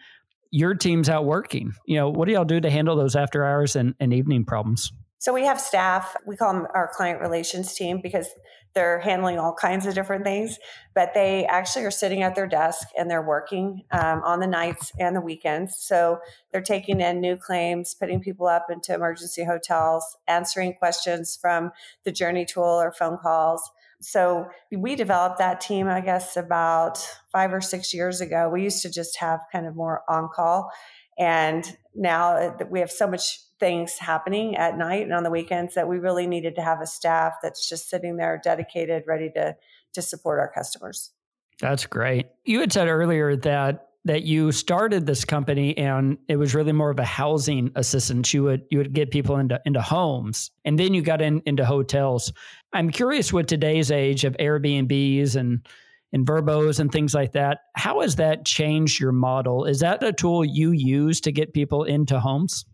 Your 0.51 0.75
team's 0.75 1.09
out 1.09 1.25
working. 1.25 1.71
You 1.87 1.95
know, 1.95 2.09
what 2.09 2.27
do 2.27 2.33
y'all 2.33 2.45
do 2.45 2.59
to 2.59 2.69
handle 2.69 2.95
those 2.95 3.15
after 3.15 3.43
hours 3.43 3.75
and, 3.75 3.95
and 3.99 4.13
evening 4.13 4.45
problems? 4.45 4.91
So 5.21 5.31
we 5.31 5.45
have 5.45 5.61
staff. 5.61 6.15
We 6.25 6.35
call 6.35 6.51
them 6.51 6.65
our 6.73 6.89
client 6.91 7.21
relations 7.21 7.75
team 7.75 7.99
because 8.01 8.27
they're 8.73 8.99
handling 9.01 9.37
all 9.37 9.53
kinds 9.53 9.85
of 9.85 9.93
different 9.93 10.23
things, 10.23 10.57
but 10.95 11.13
they 11.13 11.45
actually 11.45 11.85
are 11.85 11.91
sitting 11.91 12.23
at 12.23 12.33
their 12.33 12.47
desk 12.47 12.87
and 12.97 13.07
they're 13.07 13.21
working 13.21 13.83
um, 13.91 14.23
on 14.23 14.39
the 14.39 14.47
nights 14.47 14.91
and 14.99 15.15
the 15.15 15.21
weekends. 15.21 15.75
So 15.77 16.17
they're 16.51 16.59
taking 16.59 17.01
in 17.01 17.21
new 17.21 17.37
claims, 17.37 17.93
putting 17.93 18.19
people 18.19 18.47
up 18.47 18.71
into 18.71 18.95
emergency 18.95 19.43
hotels, 19.43 20.17
answering 20.27 20.73
questions 20.73 21.37
from 21.39 21.69
the 22.03 22.11
Journey 22.11 22.43
tool 22.43 22.63
or 22.63 22.91
phone 22.91 23.19
calls. 23.19 23.69
So 24.01 24.47
we 24.75 24.95
developed 24.95 25.37
that 25.37 25.61
team, 25.61 25.87
I 25.87 26.01
guess, 26.01 26.35
about 26.35 26.97
five 27.31 27.53
or 27.53 27.61
six 27.61 27.93
years 27.93 28.21
ago. 28.21 28.49
We 28.49 28.63
used 28.63 28.81
to 28.81 28.89
just 28.89 29.19
have 29.19 29.41
kind 29.51 29.67
of 29.67 29.75
more 29.75 30.01
on 30.09 30.29
call. 30.33 30.71
And 31.19 31.77
now 31.93 32.57
we 32.71 32.79
have 32.79 32.89
so 32.89 33.05
much 33.05 33.37
things 33.61 33.97
happening 33.99 34.57
at 34.57 34.77
night 34.77 35.03
and 35.03 35.13
on 35.13 35.23
the 35.23 35.29
weekends 35.29 35.75
that 35.75 35.87
we 35.87 35.99
really 35.99 36.27
needed 36.27 36.55
to 36.55 36.61
have 36.61 36.81
a 36.81 36.87
staff 36.87 37.35
that's 37.41 37.69
just 37.69 37.89
sitting 37.89 38.17
there 38.17 38.41
dedicated 38.43 39.03
ready 39.07 39.29
to 39.29 39.55
to 39.93 40.01
support 40.01 40.39
our 40.39 40.51
customers. 40.51 41.11
That's 41.59 41.85
great. 41.85 42.27
You 42.43 42.59
had 42.59 42.73
said 42.73 42.87
earlier 42.87 43.37
that 43.37 43.87
that 44.03 44.23
you 44.23 44.51
started 44.51 45.05
this 45.05 45.23
company 45.23 45.77
and 45.77 46.17
it 46.27 46.37
was 46.37 46.55
really 46.55 46.71
more 46.71 46.89
of 46.89 46.97
a 46.97 47.05
housing 47.05 47.71
assistance. 47.75 48.33
You 48.33 48.43
would 48.43 48.63
you 48.71 48.79
would 48.79 48.93
get 48.93 49.11
people 49.11 49.37
into 49.37 49.61
into 49.63 49.81
homes 49.81 50.49
and 50.65 50.77
then 50.77 50.93
you 50.93 51.03
got 51.03 51.21
in 51.21 51.41
into 51.45 51.63
hotels. 51.63 52.33
I'm 52.73 52.89
curious 52.89 53.31
with 53.31 53.45
today's 53.45 53.91
age 53.91 54.25
of 54.25 54.35
airbnbs 54.37 55.35
and 55.35 55.65
and 56.13 56.25
VRBOs 56.25 56.79
and 56.79 56.91
things 56.91 57.13
like 57.13 57.33
that 57.33 57.59
how 57.75 58.01
has 58.01 58.15
that 58.15 58.43
changed 58.43 58.99
your 58.99 59.11
model? 59.11 59.65
Is 59.65 59.81
that 59.81 60.03
a 60.03 60.11
tool 60.11 60.43
you 60.43 60.71
use 60.71 61.21
to 61.21 61.31
get 61.31 61.53
people 61.53 61.83
into 61.83 62.19
homes 62.19 62.65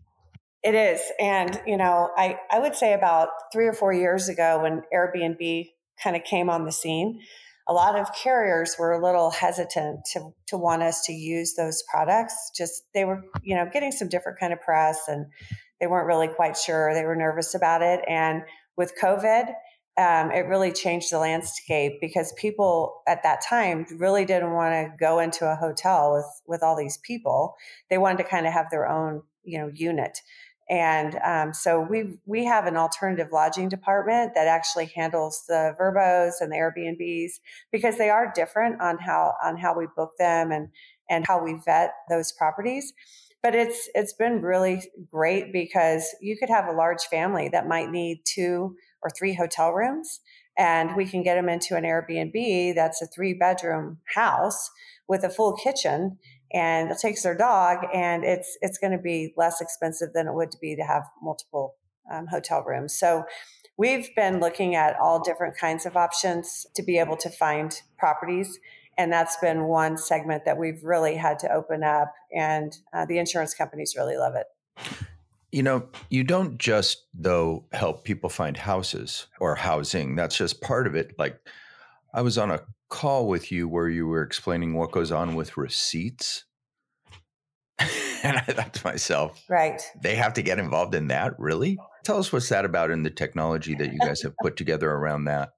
it 0.62 0.74
is. 0.74 1.00
And, 1.20 1.60
you 1.66 1.76
know, 1.76 2.10
I, 2.16 2.38
I 2.50 2.58
would 2.58 2.74
say 2.74 2.92
about 2.92 3.28
three 3.52 3.66
or 3.66 3.72
four 3.72 3.92
years 3.92 4.28
ago 4.28 4.62
when 4.62 4.82
Airbnb 4.92 5.70
kind 6.02 6.16
of 6.16 6.24
came 6.24 6.50
on 6.50 6.64
the 6.64 6.72
scene, 6.72 7.20
a 7.68 7.72
lot 7.72 7.98
of 7.98 8.08
carriers 8.14 8.76
were 8.78 8.92
a 8.92 9.04
little 9.04 9.30
hesitant 9.30 10.00
to, 10.12 10.30
to 10.46 10.56
want 10.56 10.82
us 10.82 11.04
to 11.04 11.12
use 11.12 11.54
those 11.54 11.82
products. 11.90 12.50
Just 12.56 12.82
they 12.94 13.04
were, 13.04 13.22
you 13.42 13.54
know, 13.54 13.68
getting 13.72 13.92
some 13.92 14.08
different 14.08 14.38
kind 14.40 14.52
of 14.52 14.60
press 14.60 15.02
and 15.06 15.26
they 15.80 15.86
weren't 15.86 16.06
really 16.06 16.28
quite 16.28 16.56
sure. 16.56 16.94
They 16.94 17.04
were 17.04 17.14
nervous 17.14 17.54
about 17.54 17.82
it. 17.82 18.00
And 18.08 18.42
with 18.76 18.94
COVID, 19.00 19.52
um, 19.98 20.30
it 20.30 20.46
really 20.46 20.70
changed 20.72 21.10
the 21.10 21.18
landscape 21.18 22.00
because 22.00 22.32
people 22.38 23.02
at 23.08 23.24
that 23.24 23.42
time 23.46 23.84
really 23.96 24.24
didn't 24.24 24.52
want 24.52 24.72
to 24.72 24.92
go 24.98 25.18
into 25.18 25.44
a 25.44 25.56
hotel 25.56 26.14
with 26.14 26.42
with 26.46 26.62
all 26.62 26.76
these 26.76 26.98
people. 26.98 27.54
They 27.90 27.98
wanted 27.98 28.18
to 28.18 28.30
kind 28.30 28.46
of 28.46 28.52
have 28.52 28.70
their 28.70 28.88
own, 28.88 29.22
you 29.42 29.58
know, 29.58 29.70
unit. 29.74 30.20
And 30.70 31.18
um, 31.24 31.54
so 31.54 31.80
we 31.80 32.18
we 32.26 32.44
have 32.44 32.66
an 32.66 32.76
alternative 32.76 33.28
lodging 33.32 33.68
department 33.70 34.32
that 34.34 34.46
actually 34.46 34.86
handles 34.94 35.44
the 35.48 35.74
VRBOs 35.80 36.34
and 36.40 36.52
the 36.52 36.56
Airbnbs 36.56 37.40
because 37.72 37.96
they 37.96 38.10
are 38.10 38.30
different 38.34 38.80
on 38.80 38.98
how 38.98 39.34
on 39.42 39.56
how 39.56 39.76
we 39.76 39.86
book 39.96 40.12
them 40.18 40.52
and 40.52 40.68
and 41.08 41.24
how 41.26 41.42
we 41.42 41.54
vet 41.64 41.92
those 42.10 42.32
properties. 42.32 42.92
But 43.42 43.54
it's 43.54 43.88
it's 43.94 44.12
been 44.12 44.42
really 44.42 44.82
great 45.10 45.52
because 45.52 46.14
you 46.20 46.36
could 46.36 46.50
have 46.50 46.66
a 46.66 46.72
large 46.72 47.04
family 47.04 47.48
that 47.48 47.66
might 47.66 47.90
need 47.90 48.22
two 48.26 48.76
or 49.00 49.10
three 49.16 49.32
hotel 49.32 49.72
rooms, 49.72 50.20
and 50.58 50.96
we 50.96 51.06
can 51.06 51.22
get 51.22 51.36
them 51.36 51.48
into 51.48 51.76
an 51.76 51.84
Airbnb 51.84 52.74
that's 52.74 53.00
a 53.00 53.06
three 53.06 53.32
bedroom 53.32 53.98
house 54.14 54.70
with 55.08 55.24
a 55.24 55.30
full 55.30 55.54
kitchen 55.54 56.18
and 56.52 56.90
it 56.90 56.98
takes 56.98 57.22
their 57.22 57.36
dog, 57.36 57.78
and 57.94 58.24
it's 58.24 58.56
it's 58.60 58.78
going 58.78 58.92
to 58.92 58.98
be 58.98 59.34
less 59.36 59.60
expensive 59.60 60.12
than 60.14 60.26
it 60.26 60.34
would 60.34 60.54
be 60.60 60.76
to 60.76 60.82
have 60.82 61.04
multiple 61.22 61.74
um, 62.12 62.26
hotel 62.26 62.62
rooms. 62.62 62.98
So 62.98 63.24
we've 63.76 64.08
been 64.16 64.40
looking 64.40 64.74
at 64.74 64.96
all 64.98 65.20
different 65.20 65.56
kinds 65.56 65.86
of 65.86 65.96
options 65.96 66.66
to 66.74 66.82
be 66.82 66.98
able 66.98 67.16
to 67.18 67.30
find 67.30 67.80
properties. 67.98 68.58
And 68.96 69.12
that's 69.12 69.36
been 69.36 69.64
one 69.64 69.96
segment 69.96 70.44
that 70.44 70.58
we've 70.58 70.82
really 70.82 71.14
had 71.14 71.38
to 71.38 71.52
open 71.52 71.84
up, 71.84 72.12
and 72.34 72.76
uh, 72.92 73.04
the 73.06 73.18
insurance 73.18 73.54
companies 73.54 73.94
really 73.96 74.16
love 74.16 74.34
it. 74.34 74.46
You 75.52 75.62
know, 75.62 75.88
you 76.10 76.24
don't 76.24 76.58
just, 76.58 77.04
though, 77.14 77.64
help 77.72 78.02
people 78.02 78.28
find 78.28 78.56
houses 78.56 79.28
or 79.38 79.54
housing. 79.54 80.16
That's 80.16 80.36
just 80.36 80.60
part 80.60 80.88
of 80.88 80.96
it. 80.96 81.16
Like, 81.16 81.38
I 82.12 82.22
was 82.22 82.38
on 82.38 82.50
a 82.50 82.60
call 82.88 83.26
with 83.26 83.52
you 83.52 83.68
where 83.68 83.88
you 83.88 84.06
were 84.06 84.22
explaining 84.22 84.74
what 84.74 84.92
goes 84.92 85.12
on 85.12 85.34
with 85.34 85.56
receipts. 85.56 86.44
and 87.78 88.36
I 88.36 88.40
thought 88.40 88.74
to 88.74 88.86
myself, 88.86 89.44
right. 89.48 89.80
They 90.00 90.16
have 90.16 90.34
to 90.34 90.42
get 90.42 90.58
involved 90.58 90.94
in 90.94 91.08
that, 91.08 91.38
really? 91.38 91.78
Tell 92.04 92.18
us 92.18 92.32
what's 92.32 92.48
that 92.48 92.64
about 92.64 92.90
in 92.90 93.02
the 93.02 93.10
technology 93.10 93.74
that 93.74 93.92
you 93.92 93.98
guys 93.98 94.22
have 94.22 94.34
put 94.42 94.56
together 94.56 94.90
around 94.90 95.24
that. 95.24 95.50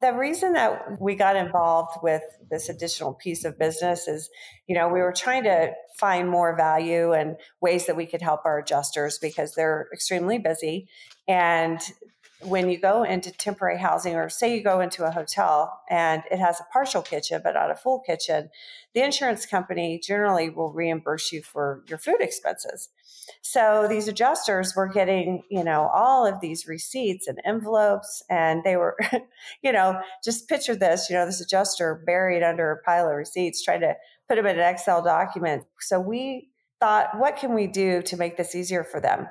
The 0.00 0.12
reason 0.12 0.52
that 0.52 1.00
we 1.00 1.16
got 1.16 1.34
involved 1.34 1.98
with 2.04 2.22
this 2.48 2.68
additional 2.68 3.14
piece 3.14 3.44
of 3.44 3.58
business 3.58 4.06
is, 4.06 4.30
you 4.68 4.76
know, 4.76 4.88
we 4.88 5.00
were 5.00 5.12
trying 5.12 5.42
to 5.42 5.72
find 5.98 6.30
more 6.30 6.56
value 6.56 7.12
and 7.12 7.36
ways 7.60 7.86
that 7.86 7.96
we 7.96 8.06
could 8.06 8.22
help 8.22 8.42
our 8.44 8.60
adjusters 8.60 9.18
because 9.18 9.54
they're 9.54 9.88
extremely 9.92 10.38
busy 10.38 10.86
and 11.26 11.80
when 12.42 12.70
you 12.70 12.78
go 12.78 13.02
into 13.02 13.32
temporary 13.32 13.78
housing 13.78 14.14
or 14.14 14.28
say 14.28 14.54
you 14.54 14.62
go 14.62 14.80
into 14.80 15.04
a 15.04 15.10
hotel 15.10 15.80
and 15.90 16.22
it 16.30 16.38
has 16.38 16.60
a 16.60 16.72
partial 16.72 17.02
kitchen 17.02 17.40
but 17.42 17.54
not 17.54 17.70
a 17.70 17.74
full 17.74 18.00
kitchen 18.06 18.48
the 18.94 19.04
insurance 19.04 19.46
company 19.46 20.00
generally 20.02 20.50
will 20.50 20.72
reimburse 20.72 21.30
you 21.30 21.42
for 21.42 21.84
your 21.88 21.98
food 21.98 22.16
expenses. 22.20 22.88
So 23.42 23.86
these 23.88 24.08
adjusters 24.08 24.74
were 24.74 24.88
getting 24.88 25.42
you 25.50 25.62
know 25.62 25.88
all 25.94 26.26
of 26.26 26.40
these 26.40 26.66
receipts 26.66 27.28
and 27.28 27.38
envelopes 27.44 28.22
and 28.28 28.64
they 28.64 28.76
were 28.76 28.96
you 29.62 29.72
know 29.72 30.00
just 30.24 30.48
picture 30.48 30.74
this 30.74 31.08
you 31.08 31.16
know 31.16 31.26
this 31.26 31.40
adjuster 31.40 32.02
buried 32.06 32.42
under 32.42 32.72
a 32.72 32.82
pile 32.82 33.08
of 33.08 33.14
receipts 33.14 33.62
trying 33.62 33.80
to 33.82 33.94
put 34.28 34.36
them 34.36 34.46
in 34.46 34.58
an 34.58 34.68
excel 34.68 35.02
document. 35.02 35.64
So 35.80 36.00
we 36.00 36.50
thought 36.80 37.18
what 37.18 37.36
can 37.36 37.54
we 37.54 37.66
do 37.66 38.02
to 38.02 38.16
make 38.16 38.36
this 38.36 38.54
easier 38.54 38.84
for 38.84 39.00
them 39.00 39.28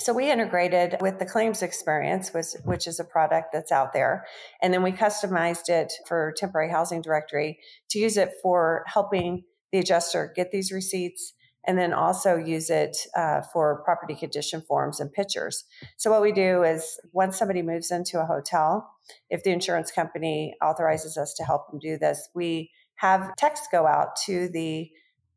so 0.00 0.12
we 0.12 0.30
integrated 0.30 0.96
with 1.00 1.18
the 1.18 1.26
claims 1.26 1.62
experience, 1.62 2.32
which, 2.32 2.46
which 2.64 2.86
is 2.86 3.00
a 3.00 3.04
product 3.04 3.48
that's 3.52 3.72
out 3.72 3.92
there. 3.92 4.26
And 4.62 4.72
then 4.72 4.82
we 4.82 4.92
customized 4.92 5.68
it 5.68 5.92
for 6.06 6.32
temporary 6.36 6.70
housing 6.70 7.02
directory 7.02 7.58
to 7.90 7.98
use 7.98 8.16
it 8.16 8.32
for 8.42 8.84
helping 8.86 9.42
the 9.72 9.78
adjuster 9.78 10.32
get 10.34 10.50
these 10.50 10.72
receipts 10.72 11.34
and 11.66 11.76
then 11.76 11.92
also 11.92 12.36
use 12.36 12.70
it 12.70 12.96
uh, 13.16 13.42
for 13.52 13.82
property 13.84 14.14
condition 14.14 14.62
forms 14.62 15.00
and 15.00 15.12
pictures. 15.12 15.64
So 15.98 16.10
what 16.10 16.22
we 16.22 16.32
do 16.32 16.62
is 16.62 16.98
once 17.12 17.36
somebody 17.36 17.60
moves 17.60 17.90
into 17.90 18.20
a 18.20 18.24
hotel, 18.24 18.88
if 19.28 19.42
the 19.42 19.50
insurance 19.50 19.90
company 19.90 20.54
authorizes 20.64 21.18
us 21.18 21.34
to 21.34 21.44
help 21.44 21.70
them 21.70 21.78
do 21.78 21.98
this, 21.98 22.28
we 22.34 22.70
have 22.96 23.36
text 23.36 23.64
go 23.70 23.86
out 23.86 24.16
to 24.26 24.48
the 24.48 24.90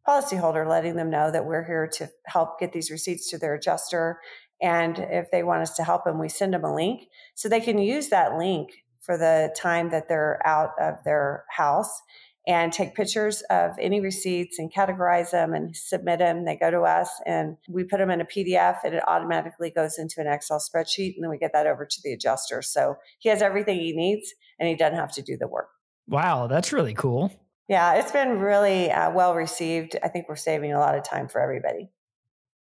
policyholder 0.07 0.67
letting 0.67 0.95
them 0.95 1.09
know 1.09 1.31
that 1.31 1.45
we're 1.45 1.65
here 1.65 1.87
to 1.93 2.09
help 2.25 2.59
get 2.59 2.73
these 2.73 2.91
receipts 2.91 3.29
to 3.29 3.37
their 3.37 3.55
adjuster 3.55 4.19
and 4.61 4.99
if 4.99 5.31
they 5.31 5.43
want 5.43 5.63
us 5.63 5.75
to 5.77 5.83
help 5.83 6.05
them, 6.05 6.19
we 6.19 6.29
send 6.29 6.53
them 6.53 6.63
a 6.63 6.73
link 6.73 7.07
so 7.35 7.49
they 7.49 7.59
can 7.59 7.79
use 7.79 8.09
that 8.09 8.37
link 8.37 8.69
for 9.01 9.17
the 9.17 9.53
time 9.57 9.89
that 9.89 10.07
they're 10.07 10.39
out 10.45 10.71
of 10.79 11.03
their 11.03 11.45
house 11.49 12.01
and 12.47 12.71
take 12.71 12.95
pictures 12.95 13.41
of 13.49 13.71
any 13.79 13.99
receipts 14.01 14.59
and 14.59 14.73
categorize 14.73 15.31
them 15.31 15.53
and 15.53 15.75
submit 15.75 16.19
them. 16.19 16.45
They 16.45 16.55
go 16.55 16.69
to 16.69 16.81
us 16.81 17.09
and 17.25 17.57
we 17.69 17.83
put 17.83 17.97
them 17.97 18.11
in 18.11 18.21
a 18.21 18.25
PDF 18.25 18.77
and 18.83 18.93
it 18.93 19.03
automatically 19.07 19.71
goes 19.71 19.97
into 19.97 20.21
an 20.21 20.27
Excel 20.27 20.59
spreadsheet. 20.59 21.15
And 21.15 21.23
then 21.23 21.29
we 21.29 21.37
get 21.37 21.53
that 21.53 21.67
over 21.67 21.85
to 21.85 21.97
the 22.03 22.13
adjuster. 22.13 22.61
So 22.61 22.97
he 23.19 23.29
has 23.29 23.41
everything 23.41 23.79
he 23.79 23.93
needs 23.95 24.31
and 24.59 24.69
he 24.69 24.75
doesn't 24.75 24.97
have 24.97 25.11
to 25.13 25.21
do 25.23 25.37
the 25.37 25.47
work. 25.47 25.69
Wow, 26.07 26.47
that's 26.47 26.73
really 26.73 26.93
cool. 26.93 27.31
Yeah, 27.71 27.93
it's 27.93 28.11
been 28.11 28.39
really 28.39 28.91
uh, 28.91 29.11
well 29.11 29.33
received. 29.33 29.95
I 30.03 30.09
think 30.09 30.27
we're 30.27 30.35
saving 30.35 30.73
a 30.73 30.77
lot 30.77 30.97
of 30.97 31.05
time 31.05 31.29
for 31.29 31.39
everybody. 31.39 31.89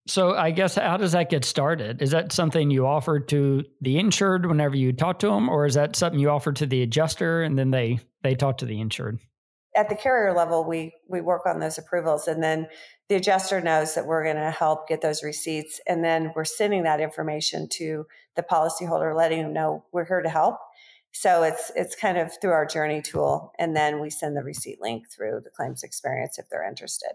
So 0.06 0.36
I 0.36 0.52
guess 0.52 0.76
how 0.76 0.98
does 0.98 1.13
that 1.13 1.30
get 1.30 1.46
started? 1.46 2.02
Is 2.02 2.12
that 2.12 2.34
something 2.34 2.70
you 2.70 2.86
offer 2.86 3.22
to 3.22 3.63
the 3.80 4.00
insured 4.00 4.46
whenever 4.46 4.76
you 4.76 4.91
talk 4.91 5.20
to 5.20 5.28
them, 5.28 5.48
or 5.48 5.65
is 5.65 5.76
that 5.76 5.96
something 5.96 6.20
you 6.20 6.30
offer 6.30 6.52
to 6.52 6.65
the 6.65 6.84
adjuster 6.84 7.41
and 7.41 7.58
then 7.58 7.72
they 7.72 8.00
they 8.22 8.36
talk 8.36 8.58
to 8.58 8.65
the 8.65 8.82
insured? 8.82 9.17
At 9.78 9.88
the 9.88 9.96
carrier 9.96 10.34
level, 10.36 10.65
we 10.65 10.91
we 11.08 11.22
work 11.22 11.46
on 11.46 11.62
those 11.62 11.78
approvals, 11.78 12.28
and 12.28 12.43
then 12.43 12.67
the 13.08 13.15
adjuster 13.15 13.62
knows 13.62 13.96
that 13.96 14.06
we're 14.06 14.26
going 14.26 14.36
to 14.36 14.52
help 14.52 14.89
get 14.89 15.00
those 15.00 15.24
receipts, 15.24 15.80
and 15.88 16.04
then 16.04 16.34
we're 16.36 16.43
sending 16.43 16.84
that 16.84 17.00
information 17.00 17.70
to 17.76 18.08
the 18.36 18.43
policyholder, 18.43 19.15
letting 19.15 19.41
them 19.41 19.54
know 19.54 19.86
we're 19.93 20.06
here 20.06 20.22
to 20.22 20.30
help. 20.30 20.58
So 21.19 21.41
it's 21.41 21.71
it's 21.75 21.95
kind 21.95 22.19
of 22.19 22.32
through 22.39 22.51
our 22.51 22.65
journey 22.67 23.01
tool, 23.01 23.51
and 23.58 23.75
then 23.75 23.99
we 23.99 24.12
send 24.12 24.38
the 24.38 24.43
receipt 24.43 24.80
link 24.80 25.10
through 25.10 25.41
the 25.43 25.49
claims 25.49 25.82
experience 25.82 26.38
if 26.38 26.47
they're 26.49 26.67
interested. 26.67 27.13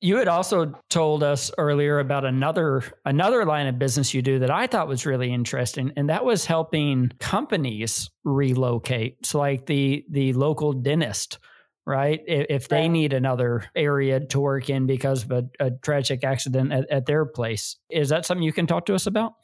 You 0.00 0.16
had 0.16 0.26
also 0.26 0.74
told 0.88 1.22
us 1.22 1.52
earlier 1.56 2.00
about 2.00 2.24
another 2.24 2.82
another 3.04 3.44
line 3.44 3.68
of 3.68 3.78
business 3.78 4.12
you 4.14 4.20
do 4.20 4.40
that 4.40 4.50
I 4.50 4.66
thought 4.66 4.88
was 4.88 5.06
really 5.06 5.32
interesting, 5.32 5.92
and 5.96 6.10
that 6.10 6.24
was 6.24 6.44
helping 6.44 7.12
companies 7.20 8.10
relocate. 8.24 9.24
So, 9.24 9.38
like 9.38 9.66
the 9.66 10.04
the 10.10 10.32
local 10.32 10.72
dentist, 10.72 11.38
right? 11.86 12.20
If 12.26 12.66
they 12.66 12.88
need 12.88 13.12
another 13.12 13.70
area 13.76 14.18
to 14.18 14.40
work 14.40 14.68
in 14.68 14.86
because 14.86 15.22
of 15.22 15.30
a, 15.30 15.44
a 15.60 15.70
tragic 15.70 16.24
accident 16.24 16.72
at, 16.72 16.90
at 16.90 17.06
their 17.06 17.26
place, 17.26 17.76
is 17.90 18.08
that 18.08 18.26
something 18.26 18.42
you 18.42 18.52
can 18.52 18.66
talk 18.66 18.86
to 18.86 18.94
us 18.96 19.06
about? 19.06 19.34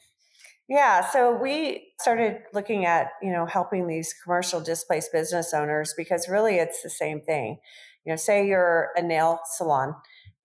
Yeah, 0.69 1.09
so 1.09 1.31
we 1.33 1.93
started 1.99 2.39
looking 2.53 2.85
at, 2.85 3.11
you 3.21 3.31
know, 3.31 3.45
helping 3.45 3.87
these 3.87 4.13
commercial 4.23 4.59
displaced 4.59 5.13
business 5.13 5.53
owners 5.53 5.93
because 5.95 6.27
really 6.27 6.55
it's 6.57 6.83
the 6.83 6.89
same 6.89 7.21
thing. 7.21 7.59
You 8.05 8.11
know, 8.11 8.17
say 8.17 8.45
you're 8.45 8.89
a 8.97 9.01
nail 9.01 9.39
salon 9.55 9.95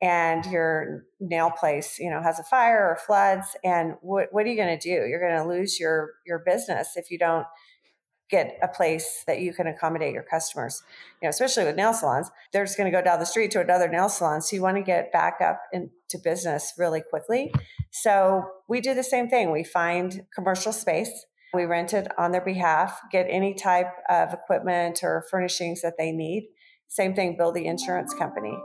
and 0.01 0.45
your 0.47 1.05
nail 1.21 1.51
place 1.51 1.99
you 2.01 2.11
know 2.11 2.21
has 2.21 2.41
a 2.41 2.43
fire 2.43 2.91
or 2.91 2.97
floods 3.07 3.57
and 3.63 3.95
what, 4.03 4.27
what 4.33 4.45
are 4.45 4.49
you 4.49 4.57
going 4.57 4.77
to 4.77 4.83
do 4.83 5.07
you're 5.07 5.21
going 5.21 5.41
to 5.41 5.49
lose 5.49 5.79
your 5.79 6.11
your 6.27 6.41
business 6.45 6.97
if 6.97 7.09
you 7.09 7.17
don't 7.17 7.47
get 8.33 8.59
a 8.62 8.68
place 8.68 9.23
that 9.27 9.40
you 9.40 9.53
can 9.53 9.66
accommodate 9.66 10.14
your 10.14 10.25
customers. 10.25 10.83
You 11.21 11.27
know 11.27 11.31
especially 11.31 11.64
with 11.64 11.77
nail 11.77 11.92
salons 11.92 12.31
they're 12.53 12.64
just 12.64 12.79
going 12.79 12.90
to 12.90 12.99
go 12.99 13.05
down 13.05 13.21
the 13.21 13.27
street 13.27 13.51
to 13.53 13.61
another 13.61 13.88
nail 13.88 14.09
salon. 14.09 14.40
So 14.40 14.57
you 14.57 14.62
want 14.62 14.79
to 14.79 14.83
get 14.83 15.12
back 15.12 15.40
up 15.40 15.61
into 15.73 16.18
business 16.25 16.73
really 16.79 17.03
quickly. 17.09 17.53
So 17.90 18.45
we 18.68 18.81
do 18.81 18.95
the 18.95 19.05
same 19.05 19.29
thing. 19.29 19.53
We 19.53 19.62
find 19.62 20.23
commercial 20.35 20.73
space. 20.73 21.27
We 21.55 21.64
rent 21.66 21.92
it 21.92 22.09
on 22.16 22.33
their 22.33 22.45
behalf 22.45 22.99
get 23.12 23.27
any 23.29 23.53
type 23.55 23.92
of 24.09 24.33
equipment 24.33 25.01
or 25.03 25.27
furnishings 25.31 25.83
that 25.83 25.95
they 25.99 26.11
need. 26.11 26.49
Same 26.88 27.14
thing, 27.14 27.37
build 27.37 27.55
the 27.55 27.66
insurance 27.66 28.14
company. 28.14 28.57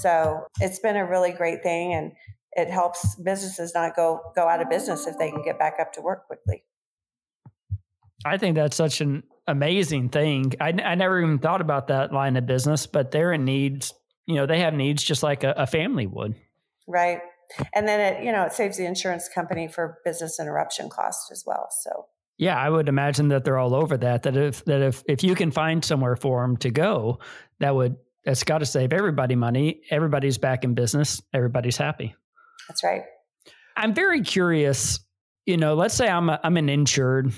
So 0.00 0.46
it's 0.60 0.78
been 0.78 0.96
a 0.96 1.06
really 1.06 1.32
great 1.32 1.62
thing 1.64 1.94
and 1.94 2.12
it 2.52 2.70
helps 2.70 3.16
businesses 3.16 3.72
not 3.74 3.96
go 3.96 4.20
go 4.34 4.48
out 4.48 4.62
of 4.62 4.70
business 4.70 5.06
if 5.06 5.18
they 5.18 5.30
can 5.30 5.42
get 5.42 5.58
back 5.58 5.74
up 5.80 5.92
to 5.94 6.00
work 6.00 6.26
quickly. 6.26 6.64
I 8.24 8.36
think 8.38 8.56
that's 8.56 8.76
such 8.76 9.00
an 9.00 9.22
amazing 9.46 10.08
thing. 10.10 10.54
I, 10.60 10.68
I 10.68 10.94
never 10.94 11.20
even 11.20 11.38
thought 11.38 11.60
about 11.60 11.88
that 11.88 12.12
line 12.12 12.36
of 12.36 12.46
business, 12.46 12.86
but 12.86 13.10
they're 13.10 13.32
in 13.32 13.44
needs. 13.44 13.94
You 14.26 14.36
know, 14.36 14.46
they 14.46 14.60
have 14.60 14.74
needs 14.74 15.02
just 15.02 15.22
like 15.22 15.44
a, 15.44 15.54
a 15.56 15.66
family 15.66 16.06
would. 16.06 16.34
Right. 16.86 17.20
And 17.74 17.88
then 17.88 18.00
it, 18.00 18.24
you 18.24 18.32
know, 18.32 18.42
it 18.42 18.52
saves 18.52 18.76
the 18.76 18.84
insurance 18.84 19.28
company 19.28 19.68
for 19.68 19.98
business 20.04 20.38
interruption 20.38 20.90
costs 20.90 21.30
as 21.30 21.44
well. 21.46 21.68
So 21.82 22.06
yeah, 22.38 22.56
I 22.56 22.70
would 22.70 22.88
imagine 22.88 23.28
that 23.28 23.44
they're 23.44 23.58
all 23.58 23.74
over 23.74 23.96
that. 23.96 24.22
That 24.22 24.36
if 24.36 24.64
that 24.66 24.80
if 24.80 25.02
if 25.08 25.24
you 25.24 25.34
can 25.34 25.50
find 25.50 25.84
somewhere 25.84 26.14
for 26.14 26.42
them 26.42 26.56
to 26.58 26.70
go, 26.70 27.18
that 27.58 27.74
would 27.74 27.96
that's 28.24 28.44
got 28.44 28.58
to 28.58 28.66
save 28.66 28.92
everybody 28.92 29.34
money. 29.34 29.82
Everybody's 29.90 30.38
back 30.38 30.62
in 30.62 30.74
business. 30.74 31.20
Everybody's 31.34 31.76
happy. 31.76 32.14
That's 32.68 32.84
right. 32.84 33.02
I'm 33.76 33.94
very 33.94 34.22
curious. 34.22 35.00
You 35.46 35.56
know, 35.56 35.74
let's 35.74 35.94
say 35.94 36.08
I'm 36.08 36.28
a, 36.28 36.38
I'm 36.44 36.56
an 36.58 36.68
insured, 36.68 37.32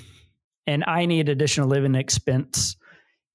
and 0.67 0.83
I 0.87 1.05
need 1.05 1.29
additional 1.29 1.67
living 1.67 1.95
expense. 1.95 2.75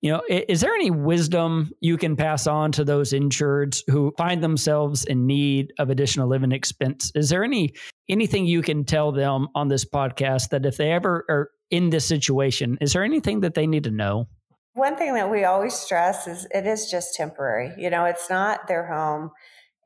You 0.03 0.13
know, 0.13 0.23
is 0.29 0.61
there 0.61 0.75
any 0.75 0.91
wisdom 0.91 1.73
you 1.81 1.97
can 1.97 2.17
pass 2.17 2.47
on 2.47 2.71
to 2.73 2.85
those 2.85 3.13
insureds 3.13 3.83
who 3.89 4.13
find 4.17 4.43
themselves 4.43 5.05
in 5.05 5.27
need 5.27 5.73
of 5.79 5.91
additional 5.91 6.29
living 6.29 6.53
expense? 6.53 7.11
Is 7.15 7.31
there 7.31 7.43
any 7.43 7.73
anything 8.09 8.47
you 8.47 8.63
can 8.63 8.85
tell 8.85 9.11
them 9.11 9.49
on 9.55 9.69
this 9.69 9.85
podcast 9.85 10.51
that 10.51 10.67
if 10.67 10.77
they 10.77 10.93
ever 10.93 11.25
are 11.29 11.51
in 11.71 11.91
this 11.91 12.07
situation, 12.07 12.79
is 12.81 12.93
there 12.93 13.05
anything 13.05 13.41
that 13.41 13.55
they 13.55 13.67
need 13.67 13.85
to 13.85 13.91
know? 13.91 14.29
One 14.75 14.97
thing 14.97 15.15
that 15.15 15.31
we 15.31 15.45
always 15.45 15.75
stress 15.75 16.27
is 16.27 16.47
it 16.51 16.67
is 16.67 16.91
just 16.91 17.15
temporary. 17.15 17.73
You 17.79 17.89
know, 17.89 18.05
it's 18.05 18.29
not 18.29 18.69
their 18.69 18.87
home. 18.87 19.31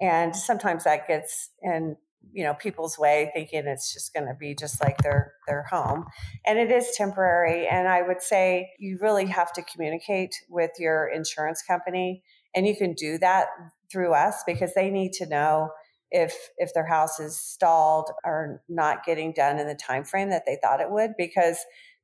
And 0.01 0.35
sometimes 0.35 0.85
that 0.85 1.07
gets 1.07 1.51
in, 1.63 1.97
you 2.33 2.45
know, 2.45 2.55
people's 2.55 2.99
way 2.99 3.31
thinking 3.35 3.67
it's 3.67 3.93
just 3.93 4.15
going 4.15 4.27
to 4.27 4.35
be 4.35 4.55
just 4.55 4.81
like 4.81 4.99
their 4.99 5.35
their 5.47 5.65
home. 5.65 6.07
And 6.47 6.59
it 6.59 6.71
is 6.71 6.95
temporary. 6.97 7.67
And 7.67 7.89
I 7.89 8.03
would 8.03 8.23
say 8.23 8.71
you 8.79 8.99
really 9.01 9.27
have 9.27 9.53
to 9.55 9.63
communicate 9.63 10.35
with 10.49 10.71
your 10.79 11.09
insurance 11.09 11.63
company. 11.63 12.23
And 12.55 12.67
you 12.67 12.77
can 12.77 12.95
do 12.95 13.19
that 13.19 13.49
through 13.91 14.15
us 14.15 14.43
because 14.47 14.75
they 14.75 14.91
need 14.91 15.13
to 15.15 15.27
know 15.27 15.71
if 16.11 16.35
if 16.59 16.73
their 16.75 16.87
house 16.87 17.21
is 17.21 17.39
stalled 17.39 18.11
or 18.25 18.63
not 18.69 19.05
getting 19.05 19.33
done 19.33 19.59
in 19.59 19.67
the 19.67 19.75
time 19.75 20.05
frame 20.05 20.31
that 20.31 20.45
they 20.47 20.59
thought 20.63 20.81
it 20.81 20.91
would 20.91 21.13
because 21.17 21.59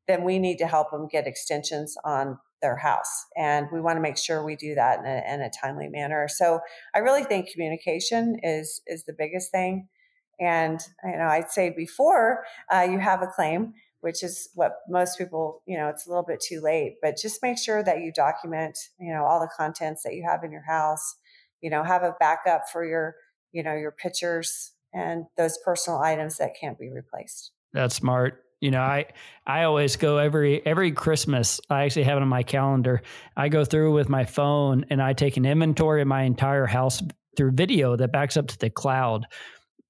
then 0.07 0.23
we 0.23 0.39
need 0.39 0.59
to 0.59 0.67
help 0.67 0.91
them 0.93 1.09
get 1.09 1.27
extensions 1.27 1.97
on 2.05 2.39
their 2.63 2.77
house 2.77 3.27
and 3.37 3.67
we 3.73 3.81
want 3.81 3.97
to 3.97 4.01
make 4.01 4.17
sure 4.17 4.45
we 4.45 4.57
do 4.57 4.75
that 4.75 5.01
in 5.01 5.07
a, 5.07 5.35
in 5.35 5.41
a 5.43 5.51
timely 5.63 5.89
manner 5.89 6.27
so 6.29 6.61
i 6.95 6.99
really 6.99 7.25
think 7.25 7.51
communication 7.51 8.39
is 8.43 8.81
is 8.87 9.05
the 9.05 9.13
biggest 9.13 9.51
thing 9.51 9.89
and 10.41 10.81
you 11.05 11.17
know 11.17 11.27
i'd 11.27 11.51
say 11.51 11.71
before 11.71 12.45
uh, 12.73 12.87
you 12.89 12.99
have 12.99 13.23
a 13.23 13.27
claim 13.27 13.73
which 14.01 14.23
is 14.23 14.51
what 14.55 14.73
most 14.89 15.19
people 15.19 15.63
you 15.67 15.77
know 15.77 15.89
it's 15.89 16.07
a 16.07 16.09
little 16.09 16.25
bit 16.25 16.41
too 16.41 16.61
late 16.61 16.97
but 17.03 17.17
just 17.17 17.43
make 17.43 17.59
sure 17.59 17.83
that 17.83 18.01
you 18.01 18.13
document 18.13 18.79
you 18.99 19.13
know 19.13 19.25
all 19.25 19.41
the 19.41 19.51
contents 19.57 20.03
that 20.03 20.15
you 20.15 20.25
have 20.29 20.45
in 20.45 20.51
your 20.51 20.65
house 20.67 21.17
you 21.61 21.71
know 21.71 21.83
have 21.83 22.03
a 22.03 22.15
backup 22.21 22.63
for 22.73 22.85
your 22.85 23.17
you 23.53 23.63
know 23.63 23.75
your 23.75 23.91
pictures 23.93 24.73
and 24.93 25.27
those 25.37 25.59
personal 25.65 26.01
items 26.01 26.39
that 26.39 26.53
can't 26.59 26.79
be 26.79 26.91
replaced. 26.91 27.53
That's 27.73 27.95
smart. 27.95 28.43
You 28.61 28.71
know 28.71 28.81
i 28.81 29.05
i 29.47 29.65
always 29.65 29.97
go 29.97 30.17
every 30.17 30.65
every 30.65 30.91
christmas 30.91 31.61
i 31.69 31.85
actually 31.85 32.05
have 32.05 32.17
it 32.17 32.23
on 32.23 32.29
my 32.29 32.43
calendar. 32.43 33.03
I 33.37 33.51
go 33.51 33.67
through 33.67 33.93
with 33.93 34.09
my 34.09 34.25
phone 34.25 34.87
and 34.89 35.03
i 35.03 35.13
take 35.13 35.37
an 35.37 35.45
inventory 35.45 36.01
of 36.01 36.09
my 36.09 36.23
entire 36.23 36.65
house 36.65 37.03
through 37.37 37.51
video 37.51 37.97
that 37.97 38.13
backs 38.13 38.39
up 38.39 38.47
to 38.49 38.59
the 38.59 38.71
cloud 38.71 39.27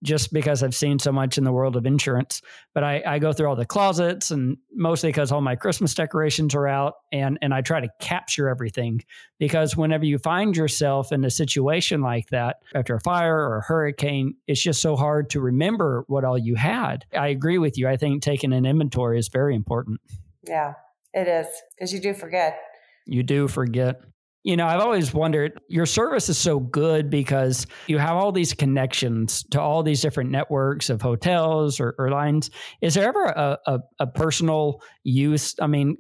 just 0.07 0.33
because 0.33 0.63
I've 0.63 0.75
seen 0.75 0.99
so 0.99 1.11
much 1.11 1.37
in 1.37 1.45
the 1.45 1.53
world 1.53 1.77
of 1.77 1.85
insurance. 1.85 2.41
But 2.73 2.85
I, 2.85 3.03
I 3.05 3.19
go 3.19 3.33
through 3.33 3.49
all 3.49 3.57
the 3.57 3.67
closets 3.67 4.31
and 4.31 4.57
mostly 4.73 5.11
because 5.11 5.33
all 5.33 5.41
my 5.41 5.57
Christmas 5.57 5.93
decorations 5.95 6.55
are 6.55 6.67
out 6.67 6.95
and, 7.13 7.39
and 7.43 7.53
I 7.53 7.61
try 7.61 7.81
to 7.81 7.89
capture 8.01 8.49
everything 8.49 9.03
because 9.39 9.77
whenever 9.77 10.05
you 10.05 10.19
find 10.19 10.57
yourself 10.57 11.13
in 11.13 11.25
a 11.25 11.31
situation 11.31 12.01
like 12.01 12.29
that 12.31 12.57
after 12.75 12.95
a 12.95 13.01
fire 13.01 13.37
or 13.37 13.59
a 13.59 13.63
hurricane, 13.63 14.37
it's 14.47 14.63
just 14.63 14.81
so 14.81 14.97
hard 14.97 15.29
to 15.31 15.41
remember 15.41 16.05
what 16.07 16.25
all 16.25 16.39
you 16.39 16.55
had. 16.55 17.05
I 17.13 17.29
agree 17.29 17.59
with 17.59 17.77
you. 17.77 17.89
I 17.89 17.97
think 17.97 18.23
taking 18.23 18.53
an 18.53 18.65
inventory 18.65 19.19
is 19.19 19.29
very 19.29 19.57
important. 19.57 20.01
Yeah, 20.45 20.75
it 21.13 21.27
is 21.27 21.47
because 21.77 21.93
you 21.93 22.01
do 22.01 22.15
forget. 22.15 22.59
You 23.07 23.25
do 23.25 23.49
forget. 23.49 24.01
You 24.47 24.57
know, 24.57 24.69
I've 24.69 24.81
always 24.81 25.13
wondered 25.13 25.61
your 25.69 25.87
service 25.87 26.29
is 26.29 26.39
so 26.39 26.61
good 26.61 27.11
because 27.11 27.67
you 27.89 27.99
have 27.99 28.15
all 28.15 28.31
these 28.31 28.55
connections 28.55 29.43
to 29.51 29.61
all 29.61 29.83
these 29.83 30.01
different 30.01 30.31
networks 30.31 30.89
of 30.89 31.03
hotels 31.03 31.81
or, 31.81 31.97
airlines. 31.99 32.51
Is 32.81 32.95
there 32.95 33.09
ever 33.09 33.25
a, 33.25 33.59
a, 33.67 33.81
a 33.99 34.07
personal 34.07 34.83
use? 35.03 35.57
I 35.61 35.67
mean, 35.67 35.97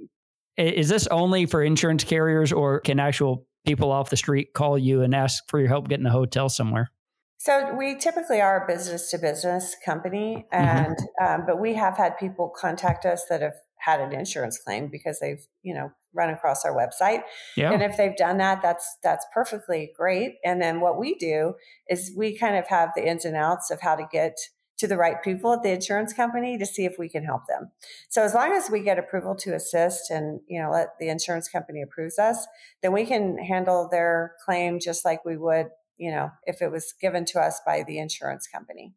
is 0.56 0.88
this 0.88 1.08
only 1.08 1.46
for 1.46 1.60
insurance 1.60 2.04
carriers 2.04 2.52
or 2.52 2.78
can 2.78 3.00
actual 3.00 3.48
people 3.66 3.90
off 3.90 4.10
the 4.10 4.16
street 4.16 4.54
call 4.54 4.78
you 4.78 5.02
and 5.02 5.12
ask 5.12 5.42
for 5.48 5.58
your 5.58 5.68
help 5.68 5.88
getting 5.88 6.06
a 6.06 6.12
hotel 6.12 6.48
somewhere? 6.48 6.92
So 7.38 7.74
we 7.74 7.96
typically 7.96 8.40
are 8.40 8.62
a 8.62 8.66
business 8.68 9.10
to 9.10 9.18
business 9.18 9.74
company, 9.84 10.46
mm-hmm. 10.52 10.66
and 10.66 10.96
mm-hmm. 10.96 11.40
um, 11.40 11.46
but 11.46 11.60
we 11.60 11.74
have 11.74 11.96
had 11.96 12.16
people 12.16 12.52
contact 12.56 13.04
us 13.04 13.24
that 13.28 13.42
have 13.42 13.54
had 13.78 14.00
an 14.00 14.12
insurance 14.12 14.58
claim 14.58 14.88
because 14.88 15.20
they've 15.20 15.46
you 15.62 15.74
know 15.74 15.90
run 16.16 16.30
across 16.30 16.64
our 16.64 16.74
website. 16.74 17.22
Yeah. 17.56 17.72
And 17.72 17.82
if 17.82 17.96
they've 17.96 18.16
done 18.16 18.38
that, 18.38 18.62
that's 18.62 18.96
that's 19.02 19.26
perfectly 19.32 19.92
great. 19.96 20.36
And 20.44 20.60
then 20.60 20.80
what 20.80 20.98
we 20.98 21.14
do 21.14 21.54
is 21.88 22.12
we 22.16 22.36
kind 22.36 22.56
of 22.56 22.66
have 22.68 22.90
the 22.96 23.06
ins 23.06 23.24
and 23.24 23.36
outs 23.36 23.70
of 23.70 23.80
how 23.80 23.94
to 23.96 24.06
get 24.10 24.36
to 24.78 24.86
the 24.86 24.96
right 24.96 25.22
people 25.22 25.52
at 25.54 25.62
the 25.62 25.70
insurance 25.70 26.12
company 26.12 26.58
to 26.58 26.66
see 26.66 26.84
if 26.84 26.96
we 26.98 27.08
can 27.08 27.24
help 27.24 27.46
them. 27.48 27.70
So 28.10 28.22
as 28.22 28.34
long 28.34 28.52
as 28.52 28.70
we 28.70 28.80
get 28.80 28.98
approval 28.98 29.34
to 29.36 29.54
assist 29.54 30.10
and 30.10 30.40
you 30.48 30.60
know 30.60 30.70
let 30.70 30.98
the 30.98 31.08
insurance 31.08 31.48
company 31.48 31.82
approves 31.82 32.18
us, 32.18 32.46
then 32.82 32.92
we 32.92 33.04
can 33.06 33.38
handle 33.38 33.88
their 33.90 34.34
claim 34.44 34.80
just 34.80 35.04
like 35.04 35.24
we 35.24 35.36
would, 35.36 35.68
you 35.96 36.10
know, 36.10 36.30
if 36.44 36.60
it 36.62 36.70
was 36.70 36.94
given 37.00 37.24
to 37.26 37.40
us 37.40 37.60
by 37.64 37.84
the 37.86 37.98
insurance 37.98 38.46
company. 38.46 38.94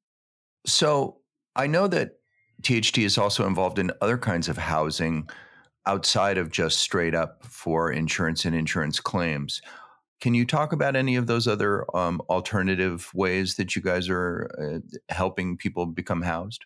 So 0.65 1.17
I 1.55 1.67
know 1.67 1.87
that 1.87 2.18
THD 2.61 3.03
is 3.05 3.17
also 3.17 3.47
involved 3.47 3.79
in 3.79 3.91
other 4.01 4.17
kinds 4.17 4.49
of 4.49 4.57
housing 4.57 5.29
outside 5.85 6.37
of 6.37 6.51
just 6.51 6.79
straight 6.79 7.15
up 7.15 7.43
for 7.45 7.91
insurance 7.91 8.45
and 8.45 8.55
insurance 8.55 8.99
claims. 8.99 9.61
Can 10.21 10.33
you 10.33 10.45
talk 10.45 10.73
about 10.73 10.95
any 10.95 11.15
of 11.15 11.27
those 11.27 11.47
other 11.47 11.85
um, 11.95 12.21
alternative 12.29 13.09
ways 13.13 13.55
that 13.55 13.75
you 13.75 13.81
guys 13.81 14.09
are 14.09 14.49
uh, 14.59 15.13
helping 15.13 15.55
people 15.55 15.85
become 15.85 16.21
housed? 16.21 16.65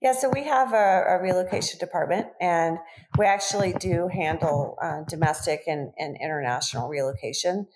Yeah, 0.00 0.12
so 0.12 0.28
we 0.30 0.44
have 0.44 0.72
a, 0.72 1.04
a 1.10 1.22
relocation 1.22 1.78
department, 1.78 2.26
and 2.40 2.78
we 3.16 3.24
actually 3.24 3.72
do 3.74 4.08
handle 4.08 4.76
uh, 4.82 5.02
domestic 5.08 5.60
and, 5.68 5.92
and 5.96 6.16
international 6.20 6.88
relocation. 6.88 7.68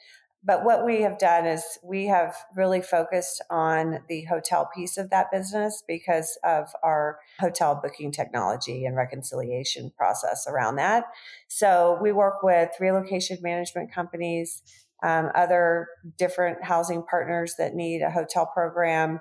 But 0.47 0.65
what 0.65 0.87
we 0.87 1.03
have 1.03 1.19
done 1.19 1.45
is 1.45 1.77
we 1.83 2.07
have 2.07 2.37
really 2.55 2.81
focused 2.81 3.43
on 3.51 3.99
the 4.09 4.23
hotel 4.25 4.71
piece 4.73 4.97
of 4.97 5.11
that 5.11 5.33
business 5.33 5.83
because 5.89 6.39
of 6.45 6.69
our 6.85 7.19
hotel 7.41 7.81
booking 7.83 8.13
technology 8.13 8.85
and 8.85 8.97
reconciliation 8.97 9.91
process 9.99 10.47
around 10.49 10.77
that. 10.77 11.05
So 11.49 11.99
we 12.01 12.13
work 12.13 12.45
with 12.45 12.71
relocation 12.79 13.39
management 13.43 13.93
companies, 13.93 14.63
um, 15.03 15.31
other 15.35 15.89
different 16.17 16.63
housing 16.63 17.03
partners 17.03 17.57
that 17.59 17.75
need 17.75 18.03
a 18.03 18.11
hotel 18.11 18.47
program, 18.47 19.21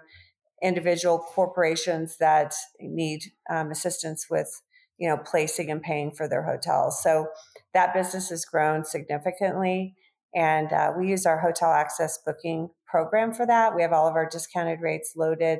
individual 0.61 1.17
corporations 1.17 2.17
that 2.19 2.53
need 2.79 3.23
um, 3.49 3.71
assistance 3.71 4.27
with 4.29 4.61
you 4.99 5.09
know 5.09 5.17
placing 5.17 5.71
and 5.71 5.81
paying 5.81 6.11
for 6.11 6.29
their 6.29 6.43
hotels. 6.43 7.01
So 7.01 7.29
that 7.73 7.95
business 7.95 8.29
has 8.29 8.45
grown 8.45 8.85
significantly. 8.85 9.95
And 10.35 10.71
uh, 10.73 10.91
we 10.97 11.07
use 11.07 11.25
our 11.25 11.39
hotel 11.39 11.71
access 11.71 12.19
booking 12.25 12.69
program 12.85 13.33
for 13.33 13.45
that. 13.45 13.75
We 13.75 13.81
have 13.81 13.93
all 13.93 14.07
of 14.07 14.15
our 14.15 14.27
discounted 14.29 14.81
rates 14.81 15.13
loaded, 15.15 15.59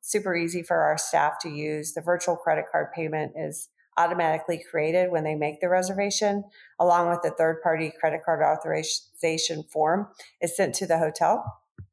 super 0.00 0.34
easy 0.36 0.62
for 0.62 0.76
our 0.76 0.96
staff 0.96 1.38
to 1.40 1.48
use. 1.48 1.92
The 1.92 2.00
virtual 2.00 2.36
credit 2.36 2.66
card 2.70 2.92
payment 2.94 3.32
is 3.36 3.68
automatically 3.98 4.64
created 4.70 5.10
when 5.10 5.24
they 5.24 5.34
make 5.34 5.60
the 5.60 5.68
reservation, 5.68 6.44
along 6.80 7.10
with 7.10 7.20
the 7.22 7.30
third 7.30 7.60
party 7.62 7.92
credit 8.00 8.20
card 8.24 8.42
authorization 8.42 9.64
form 9.64 10.08
is 10.40 10.56
sent 10.56 10.74
to 10.76 10.86
the 10.86 10.98
hotel. 10.98 11.44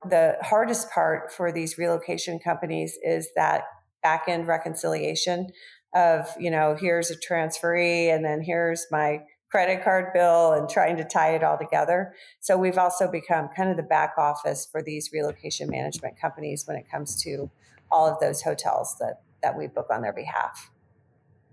The 0.08 0.38
hardest 0.42 0.90
part 0.92 1.34
for 1.34 1.52
these 1.52 1.78
relocation 1.78 2.40
companies 2.40 2.98
is 3.04 3.30
that 3.36 3.64
back 4.02 4.26
end 4.28 4.48
reconciliation 4.48 5.48
of, 5.94 6.30
you 6.40 6.52
know, 6.52 6.78
here's 6.80 7.12
a 7.12 7.18
transferee 7.18 8.14
and 8.14 8.24
then 8.24 8.42
here's 8.42 8.86
my 8.92 9.20
credit 9.50 9.84
card 9.84 10.14
bill 10.14 10.54
and 10.54 10.70
trying 10.70 10.98
to 10.98 11.04
tie 11.04 11.34
it 11.34 11.44
all 11.44 11.58
together. 11.58 12.14
So 12.40 12.58
we've 12.58 12.78
also 12.78 13.10
become 13.10 13.50
kind 13.56 13.70
of 13.70 13.78
the 13.78 13.84
back 13.84 14.14
office 14.18 14.68
for 14.72 14.82
these 14.82 15.10
relocation 15.12 15.70
management 15.70 16.20
companies 16.20 16.66
when 16.68 16.78
it 16.78 16.90
comes 16.90 17.22
to 17.24 17.50
all 17.92 18.08
of 18.08 18.20
those 18.20 18.42
hotels 18.42 18.96
that 19.00 19.22
that 19.42 19.58
we 19.58 19.68
book 19.68 19.88
on 19.90 20.02
their 20.02 20.14
behalf. 20.14 20.70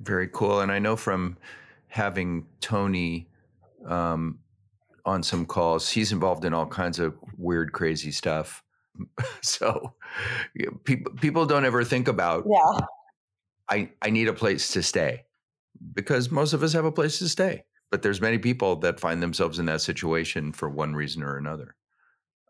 Very 0.01 0.29
cool. 0.29 0.61
And 0.61 0.71
I 0.71 0.79
know 0.79 0.97
from 0.97 1.37
having 1.89 2.47
Tony 2.61 3.29
um, 3.87 4.41
on 5.05 5.23
some 5.23 5.47
calls, 5.47 5.89
he's 5.89 6.13
involved 6.13 6.45
in 6.45 6.53
all 6.53 6.67
kinds 6.67 6.99
of 6.99 7.15
weird, 7.39 7.73
crazy 7.73 8.11
stuff. 8.11 8.63
so 9.43 9.95
people 10.85 11.13
people 11.15 11.47
don't 11.47 11.65
ever 11.65 11.85
think 11.85 12.09
about 12.09 12.45
yeah. 12.51 12.81
I, 13.69 13.91
I 14.01 14.11
need 14.11 14.29
a 14.29 14.33
place 14.33 14.73
to 14.73 14.83
stay 14.83 15.25
because 15.95 16.31
most 16.31 16.53
of 16.53 16.63
us 16.63 16.73
have 16.73 16.85
a 16.85 16.93
place 16.93 17.19
to 17.19 17.29
stay 17.29 17.65
but 17.91 18.03
there's 18.03 18.21
many 18.21 18.39
people 18.39 18.77
that 18.77 19.01
find 19.01 19.23
themselves 19.23 19.59
in 19.59 19.67
that 19.67 19.81
situation 19.81 20.53
for 20.53 20.69
one 20.69 20.95
reason 20.95 21.23
or 21.23 21.37
another. 21.37 21.77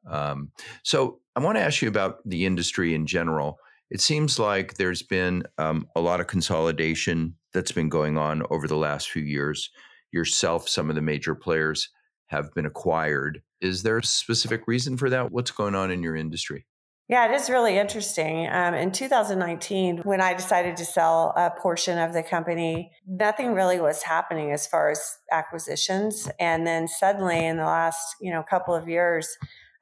Um, 0.09 0.53
so 0.83 1.21
I 1.35 1.41
want 1.41 1.57
to 1.57 1.63
ask 1.63 1.83
you 1.83 1.89
about 1.89 2.19
the 2.25 2.47
industry 2.47 2.95
in 2.95 3.07
general. 3.07 3.59
It 3.91 4.01
seems 4.01 4.39
like 4.39 4.75
there's 4.75 5.03
been 5.03 5.45
um, 5.59 5.89
a 5.95 6.01
lot 6.01 6.21
of 6.21 6.27
consolidation 6.27 7.37
that's 7.53 7.73
been 7.73 7.89
going 7.89 8.17
on 8.19 8.43
over 8.51 8.67
the 8.67 8.77
last 8.77 9.11
few 9.11 9.23
years. 9.23 9.71
Yourself, 10.13 10.69
some 10.69 10.89
of 10.89 10.97
the 10.97 11.03
major 11.03 11.35
players 11.35 11.89
have 12.27 12.53
been 12.55 12.67
acquired. 12.67 13.43
Is 13.61 13.83
there 13.83 13.99
a 13.99 14.05
specific 14.05 14.67
reason 14.67 14.97
for 14.97 15.11
that? 15.11 15.31
What's 15.31 15.51
going 15.51 15.75
on 15.75 15.91
in 15.91 16.03
your 16.03 16.17
industry? 16.17 16.67
Yeah, 17.09 17.31
it 17.31 17.35
is 17.41 17.49
really 17.49 17.79
interesting. 17.79 18.49
Um, 18.51 18.75
in 18.75 18.91
2019, 18.91 19.99
when 19.99 20.21
I 20.21 20.35
decided 20.35 20.77
to 20.79 20.85
sell 20.85 21.33
a 21.37 21.51
portion 21.51 21.99
of 21.99 22.13
the 22.13 22.25
company, 22.25 22.91
nothing 23.07 23.55
really 23.55 23.81
was 23.81 24.03
happening 24.03 24.51
as 24.51 24.67
far 24.67 24.91
as 24.91 25.17
acquisitions. 25.31 26.29
And 26.41 26.67
then 26.67 26.89
suddenly, 26.89 27.47
in 27.47 27.59
the 27.59 27.65
last 27.65 28.17
you 28.21 28.33
know 28.33 28.43
couple 28.43 28.75
of 28.75 28.89
years, 28.89 29.29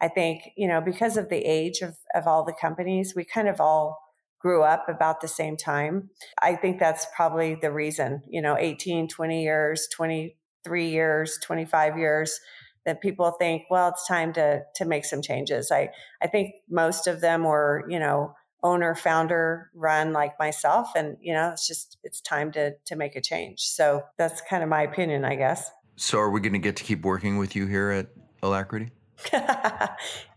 I 0.03 0.09
think 0.09 0.43
you 0.57 0.69
know 0.69 0.83
because 0.83 1.17
of 1.17 1.31
the 1.31 1.39
age 1.39 1.81
of 1.81 1.97
of 2.15 2.27
all 2.27 2.45
the 2.45 2.55
companies, 2.61 3.15
we 3.17 3.25
kind 3.25 3.49
of 3.49 3.59
all 3.59 3.99
grew 4.39 4.63
up 4.63 4.87
about 4.91 5.23
the 5.23 5.29
same 5.29 5.57
time. 5.57 6.11
I 6.43 6.57
think 6.57 6.79
that's 6.79 7.07
probably 7.17 7.55
the 7.55 7.73
reason. 7.73 8.23
You 8.29 8.43
know, 8.43 8.59
18, 8.59 9.09
20 9.09 9.43
years, 9.43 9.89
23 9.97 10.91
years, 10.91 11.39
25 11.43 11.97
years 11.97 12.39
that 12.85 13.01
people 13.01 13.31
think, 13.33 13.65
well, 13.71 13.89
it's 13.89 14.07
time 14.07 14.33
to 14.35 14.63
to 14.77 14.85
make 14.85 15.05
some 15.05 15.23
changes. 15.23 15.71
I 15.71 15.91
I 16.23 16.27
think 16.27 16.55
most 16.69 17.07
of 17.07 17.21
them 17.21 17.45
were, 17.45 17.85
you 17.89 17.99
know, 17.99 18.35
owner 18.63 18.95
founder 18.95 19.71
run 19.75 20.15
like 20.15 20.39
myself 20.39 20.89
and 20.97 21.19
you 21.21 21.35
know 21.35 21.51
it's 21.51 21.69
just 21.69 21.99
it's 22.03 22.23
time 22.23 22.51
to 22.51 22.73
to 22.87 22.97
make 22.97 23.15
a 23.15 23.21
change 23.21 23.61
so 23.61 24.03
that's 24.17 24.41
kind 24.41 24.63
of 24.63 24.71
my 24.71 24.81
opinion 24.81 25.23
i 25.23 25.35
guess 25.35 25.71
so 25.97 26.19
are 26.19 26.31
we 26.31 26.41
going 26.41 26.55
to 26.55 26.59
get 26.59 26.75
to 26.75 26.83
keep 26.83 27.05
working 27.05 27.37
with 27.37 27.55
you 27.55 27.67
here 27.67 27.91
at 27.91 28.07
alacrity 28.43 28.91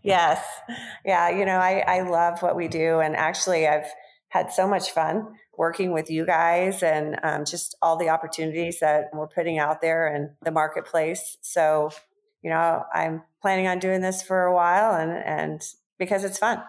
yes. 0.02 0.44
Yeah. 1.04 1.30
You 1.30 1.44
know, 1.44 1.58
I, 1.58 1.84
I 1.86 2.02
love 2.02 2.42
what 2.42 2.56
we 2.56 2.68
do. 2.68 3.00
And 3.00 3.16
actually, 3.16 3.66
I've 3.66 3.90
had 4.28 4.52
so 4.52 4.66
much 4.66 4.90
fun 4.90 5.34
working 5.56 5.92
with 5.92 6.10
you 6.10 6.24
guys 6.24 6.82
and 6.82 7.18
um, 7.22 7.44
just 7.44 7.76
all 7.82 7.96
the 7.96 8.08
opportunities 8.08 8.78
that 8.80 9.06
we're 9.12 9.26
putting 9.26 9.58
out 9.58 9.80
there 9.80 10.14
in 10.14 10.30
the 10.42 10.50
marketplace. 10.50 11.36
So, 11.40 11.90
you 12.48 12.54
know, 12.54 12.82
I'm 12.94 13.22
planning 13.42 13.66
on 13.66 13.78
doing 13.78 14.00
this 14.00 14.22
for 14.22 14.44
a 14.44 14.54
while 14.54 14.94
and, 14.94 15.12
and 15.12 15.60
because 15.98 16.24
it's 16.24 16.38
fun 16.38 16.62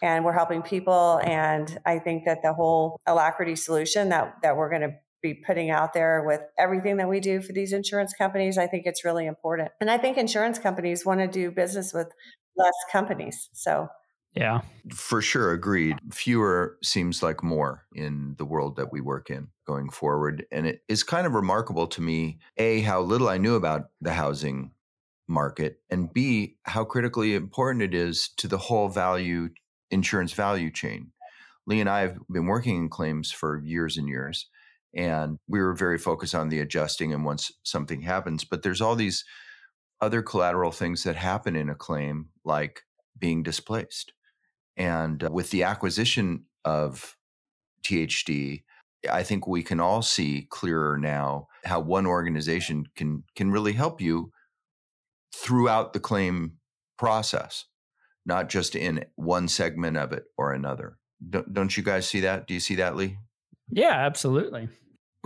and 0.00 0.24
we're 0.24 0.32
helping 0.32 0.62
people. 0.62 1.20
And 1.24 1.76
I 1.84 1.98
think 1.98 2.24
that 2.26 2.42
the 2.44 2.52
whole 2.52 3.00
alacrity 3.04 3.56
solution 3.56 4.10
that, 4.10 4.36
that 4.42 4.56
we're 4.56 4.70
going 4.70 4.82
to 4.82 4.94
be 5.20 5.34
putting 5.34 5.70
out 5.70 5.92
there 5.92 6.22
with 6.24 6.42
everything 6.56 6.98
that 6.98 7.08
we 7.08 7.18
do 7.18 7.42
for 7.42 7.52
these 7.52 7.72
insurance 7.72 8.14
companies, 8.16 8.58
I 8.58 8.68
think 8.68 8.86
it's 8.86 9.04
really 9.04 9.26
important. 9.26 9.70
And 9.80 9.90
I 9.90 9.98
think 9.98 10.18
insurance 10.18 10.60
companies 10.60 11.04
want 11.04 11.18
to 11.18 11.26
do 11.26 11.50
business 11.50 11.92
with 11.92 12.06
less 12.56 12.74
companies. 12.92 13.48
So, 13.54 13.88
yeah. 14.34 14.60
For 14.94 15.20
sure, 15.20 15.50
agreed. 15.50 15.96
Fewer 16.12 16.78
seems 16.80 17.24
like 17.24 17.42
more 17.42 17.86
in 17.92 18.36
the 18.38 18.44
world 18.44 18.76
that 18.76 18.92
we 18.92 19.00
work 19.00 19.30
in 19.30 19.48
going 19.66 19.90
forward. 19.90 20.46
And 20.52 20.64
it 20.64 20.82
is 20.86 21.02
kind 21.02 21.26
of 21.26 21.34
remarkable 21.34 21.88
to 21.88 22.00
me, 22.00 22.38
A, 22.56 22.82
how 22.82 23.00
little 23.00 23.28
I 23.28 23.38
knew 23.38 23.56
about 23.56 23.88
the 24.00 24.12
housing 24.12 24.70
market, 25.28 25.80
and 25.90 26.12
B, 26.12 26.56
how 26.64 26.84
critically 26.84 27.34
important 27.34 27.82
it 27.82 27.94
is 27.94 28.30
to 28.38 28.48
the 28.48 28.58
whole 28.58 28.88
value 28.88 29.50
insurance 29.90 30.32
value 30.32 30.70
chain. 30.70 31.12
Lee 31.66 31.80
and 31.80 31.88
I 31.88 32.00
have 32.00 32.18
been 32.30 32.46
working 32.46 32.76
in 32.76 32.88
claims 32.88 33.30
for 33.30 33.62
years 33.62 33.96
and 33.96 34.08
years. 34.08 34.46
And 34.94 35.38
we 35.46 35.60
were 35.60 35.74
very 35.74 35.98
focused 35.98 36.34
on 36.34 36.48
the 36.48 36.60
adjusting 36.60 37.12
and 37.12 37.24
once 37.24 37.52
something 37.62 38.00
happens. 38.00 38.44
But 38.44 38.62
there's 38.62 38.80
all 38.80 38.96
these 38.96 39.24
other 40.00 40.22
collateral 40.22 40.72
things 40.72 41.02
that 41.04 41.16
happen 41.16 41.56
in 41.56 41.68
a 41.68 41.74
claim, 41.74 42.30
like 42.44 42.82
being 43.18 43.42
displaced. 43.42 44.12
And 44.76 45.24
uh, 45.24 45.28
with 45.30 45.50
the 45.50 45.64
acquisition 45.64 46.44
of 46.64 47.16
THD, 47.84 48.62
I 49.10 49.22
think 49.22 49.46
we 49.46 49.62
can 49.62 49.80
all 49.80 50.02
see 50.02 50.46
clearer 50.50 50.96
now 50.96 51.48
how 51.64 51.80
one 51.80 52.06
organization 52.06 52.86
can 52.96 53.24
can 53.36 53.50
really 53.50 53.72
help 53.72 54.00
you 54.00 54.32
throughout 55.34 55.92
the 55.92 56.00
claim 56.00 56.54
process, 56.98 57.64
not 58.26 58.48
just 58.48 58.74
in 58.74 59.04
one 59.16 59.48
segment 59.48 59.96
of 59.96 60.12
it 60.12 60.24
or 60.36 60.52
another. 60.52 60.98
Don't, 61.28 61.52
don't 61.52 61.76
you 61.76 61.82
guys 61.82 62.08
see 62.08 62.20
that? 62.20 62.46
Do 62.46 62.54
you 62.54 62.60
see 62.60 62.76
that, 62.76 62.96
Lee? 62.96 63.18
Yeah, 63.70 63.92
absolutely. 63.92 64.68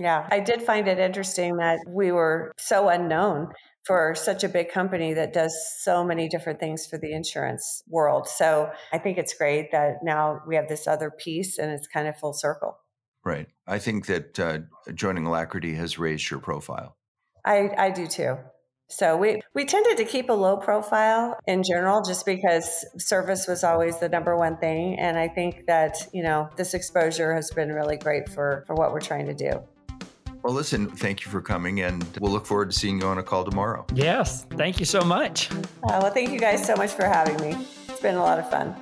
Yeah, 0.01 0.27
I 0.31 0.41
did 0.41 0.63
find 0.63 0.89
it 0.89 0.99
interesting 0.99 1.57
that 1.59 1.79
we 1.87 2.13
were 2.13 2.53
so 2.59 2.89
unknown 2.89 3.49
for 3.87 4.15
such 4.15 4.45
a 4.45 4.49
big 4.49 4.71
company 4.71 5.13
that 5.15 5.33
does 5.33 5.55
so 5.81 6.05
many 6.05 6.29
different 6.29 6.61
things 6.61 6.87
for 6.87 6.99
the 6.99 7.13
insurance 7.13 7.83
world. 7.89 8.29
So 8.29 8.71
I 8.93 8.99
think 8.99 9.19
it's 9.19 9.35
great 9.35 9.73
that 9.73 9.97
now 10.03 10.41
we 10.47 10.57
have 10.57 10.69
this 10.69 10.87
other 10.87 11.11
piece 11.11 11.59
and 11.59 11.71
it's 11.71 11.89
kind 11.89 12.07
of 12.07 12.17
full 12.17 12.33
circle. 12.33 12.79
Right. 13.25 13.49
I 13.67 13.79
think 13.79 14.07
that 14.07 14.39
uh, 14.41 14.59
joining 14.95 15.27
Alacrity 15.27 15.75
has 15.75 15.99
raised 15.99 16.31
your 16.31 16.41
profile. 16.41 16.97
I, 17.45 17.71
I 17.77 17.91
do 17.91 18.07
too. 18.07 18.39
So 18.93 19.17
we, 19.17 19.41
we 19.55 19.65
tended 19.65 19.97
to 19.97 20.05
keep 20.05 20.29
a 20.29 20.35
low 20.35 20.59
profile 20.59 21.39
in 21.47 21.63
general 21.63 22.03
just 22.03 22.27
because 22.27 22.85
service 22.99 23.49
was 23.49 23.65
always 23.65 23.99
the 23.99 24.09
number 24.11 24.37
one 24.37 24.59
thing. 24.59 24.99
And 24.99 25.19
I 25.19 25.29
think 25.29 25.65
that, 25.67 25.97
you 26.13 26.23
know, 26.23 26.51
this 26.57 26.75
exposure 26.75 27.35
has 27.35 27.51
been 27.51 27.73
really 27.73 27.97
great 27.97 28.29
for, 28.29 28.65
for 28.67 28.75
what 28.75 28.93
we're 28.93 29.01
trying 29.01 29.25
to 29.29 29.35
do. 29.35 29.63
Well, 30.43 30.53
listen, 30.53 30.91
thank 30.91 31.25
you 31.25 31.31
for 31.31 31.41
coming, 31.41 31.81
and 31.81 32.05
we'll 32.21 32.33
look 32.33 32.45
forward 32.45 32.71
to 32.71 32.79
seeing 32.79 33.01
you 33.01 33.07
on 33.07 33.17
a 33.17 33.23
call 33.23 33.45
tomorrow. 33.45 33.87
Yes, 33.95 34.45
thank 34.51 34.79
you 34.79 34.85
so 34.85 35.01
much. 35.01 35.51
Uh, 35.51 35.57
well, 36.03 36.11
thank 36.11 36.31
you 36.31 36.39
guys 36.39 36.63
so 36.63 36.77
much 36.77 36.91
for 36.91 37.07
having 37.07 37.41
me. 37.41 37.67
It's 37.89 38.01
been 38.01 38.17
a 38.17 38.23
lot 38.23 38.39
of 38.39 38.51
fun. 38.51 38.75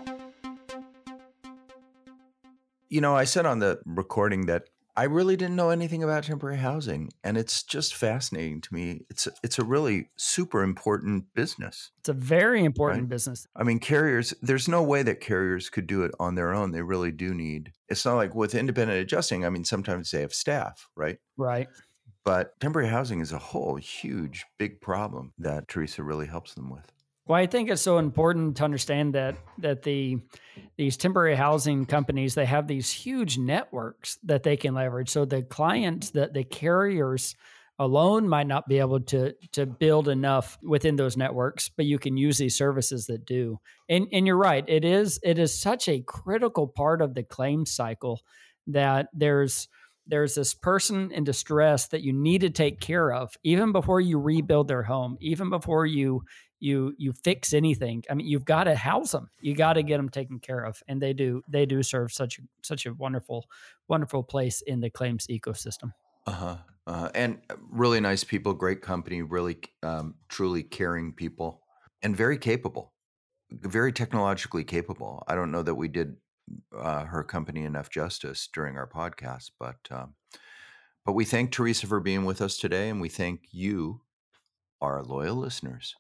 You 2.89 3.01
know, 3.01 3.15
I 3.15 3.25
said 3.25 3.47
on 3.47 3.61
the 3.61 3.79
recording 3.85 4.47
that 4.47 4.65
I 4.97 5.05
really 5.05 5.37
didn't 5.37 5.57
know 5.57 5.71
anything 5.71 6.03
about 6.03 6.25
temporary 6.25 6.59
housing, 6.59 7.11
and 7.23 7.39
it's 7.39 7.63
just 7.63 7.95
fascinating 7.95 8.61
to 8.63 8.75
me. 8.75 9.03
It's 9.09 9.27
a, 9.27 9.33
it's 9.43 9.59
a 9.59 9.65
really 9.65 10.11
super 10.17 10.63
important 10.63 11.27
business. 11.35 11.91
It's 12.01 12.09
a 12.09 12.15
very 12.15 12.65
important 12.65 13.03
right? 13.03 13.09
business. 13.09 13.47
I 13.57 13.63
mean, 13.63 13.79
carriers. 13.79 14.35
There's 14.43 14.69
no 14.69 14.83
way 14.83 15.03
that 15.03 15.21
carriers 15.21 15.71
could 15.71 15.87
do 15.87 16.03
it 16.03 16.13
on 16.19 16.35
their 16.35 16.53
own. 16.53 16.73
They 16.73 16.83
really 16.83 17.13
do 17.13 17.35
need. 17.35 17.73
It's 17.89 18.05
not 18.05 18.17
like 18.17 18.35
with 18.35 18.55
independent 18.55 19.01
adjusting. 19.01 19.45
I 19.45 19.51
mean, 19.51 19.65
sometimes 19.65 20.11
they 20.11 20.21
have 20.21 20.35
staff, 20.35 20.89
right? 20.97 21.19
Right. 21.37 21.69
But 22.25 22.59
temporary 22.61 22.89
housing 22.89 23.21
is 23.21 23.33
a 23.33 23.39
whole 23.39 23.77
huge, 23.77 24.45
big 24.59 24.81
problem 24.81 25.33
that 25.39 25.69
Teresa 25.69 26.03
really 26.03 26.27
helps 26.27 26.55
them 26.55 26.71
with. 26.71 26.93
Well, 27.31 27.39
I 27.39 27.47
think 27.47 27.71
it's 27.71 27.81
so 27.81 27.99
important 27.99 28.57
to 28.57 28.65
understand 28.65 29.15
that 29.15 29.37
that 29.59 29.85
the 29.85 30.19
these 30.77 30.97
temporary 30.97 31.37
housing 31.37 31.87
companies 31.87 32.35
they 32.35 32.45
have 32.45 32.67
these 32.67 32.91
huge 32.91 33.39
networks 33.39 34.19
that 34.25 34.43
they 34.43 34.57
can 34.57 34.75
leverage. 34.75 35.11
So 35.11 35.25
the 35.25 35.45
clients 35.45 36.11
that 36.11 36.35
the 36.35 36.43
carriers 36.43 37.37
alone 37.79 38.29
might 38.29 38.49
not 38.49 38.67
be 38.67 38.81
able 38.81 38.99
to 39.03 39.33
to 39.53 39.65
build 39.65 40.09
enough 40.09 40.59
within 40.61 40.97
those 40.97 41.17
networks, 41.17 41.69
but 41.69 41.87
you 41.87 42.01
can 42.01 42.17
use 42.17 42.37
these 42.37 42.57
services 42.57 43.07
that 43.07 43.27
do. 43.27 43.61
And 43.89 44.09
and 44.13 44.27
you're 44.27 44.37
right, 44.37 44.65
it 44.67 44.85
is 44.85 45.21
it 45.23 45.39
is 45.39 45.57
such 45.57 45.89
a 45.89 46.01
critical 46.01 46.67
part 46.67 47.01
of 47.01 47.15
the 47.15 47.23
claim 47.23 47.65
cycle 47.65 48.23
that 48.67 49.07
there's 49.13 49.69
there's 50.11 50.35
this 50.35 50.53
person 50.55 51.11
in 51.13 51.25
distress 51.25 51.89
that 51.89 52.03
you 52.03 52.13
need 52.13 52.41
to 52.43 52.51
take 52.51 52.81
care 52.81 53.13
of 53.13 53.37
even 53.43 53.73
before 53.73 54.01
you 54.01 54.19
rebuild 54.19 54.69
their 54.69 54.83
home 54.83 55.17
even 55.21 55.51
before 55.51 55.87
you 55.87 56.23
you 56.63 56.95
you 56.99 57.15
fix 57.25 57.55
anything. 57.55 58.05
I 58.11 58.15
mean 58.15 58.27
you've 58.27 58.45
got 58.45 58.65
to 58.65 58.75
house 58.75 59.13
them 59.13 59.31
you 59.41 59.55
got 59.55 59.75
to 59.75 59.83
get 59.83 59.97
them 59.97 60.11
taken 60.11 60.39
care 60.39 60.65
of 60.65 60.83
and 60.89 61.01
they 61.01 61.13
do 61.13 61.43
they 61.49 61.65
do 61.65 61.83
serve 61.83 62.13
such 62.13 62.39
such 62.63 62.85
a 62.87 62.93
wonderful 62.93 63.47
wonderful 63.89 64.23
place 64.23 64.61
in 64.61 64.81
the 64.81 64.91
claims 64.91 65.27
ecosystem. 65.29 65.93
Uh-huh, 66.27 66.59
uh-huh. 66.87 67.11
and 67.15 67.39
uh, 67.49 67.55
really 67.71 67.99
nice 67.99 68.25
people 68.25 68.53
great 68.53 68.83
company 68.83 69.23
really 69.23 69.57
um, 69.83 70.15
truly 70.29 70.63
caring 70.63 71.15
people 71.15 71.63
and 72.03 72.15
very 72.15 72.37
capable 72.37 72.93
very 73.51 73.93
technologically 73.93 74.65
capable. 74.65 75.25
I 75.27 75.35
don't 75.35 75.51
know 75.51 75.63
that 75.63 75.75
we 75.75 75.89
did 75.89 76.17
uh, 76.77 77.05
her 77.05 77.23
company 77.23 77.65
enough 77.65 77.91
justice 77.91 78.49
during 78.53 78.77
our 78.77 78.89
podcast 78.89 79.51
but 79.59 79.79
um, 79.91 80.15
but 81.05 81.13
we 81.13 81.25
thank 81.25 81.51
teresa 81.51 81.87
for 81.87 82.01
being 82.01 82.25
with 82.25 82.41
us 82.41 82.57
today 82.57 82.89
and 82.89 83.01
we 83.01 83.09
thank 83.09 83.43
you 83.51 84.01
our 84.81 85.03
loyal 85.03 85.37
listeners 85.37 85.97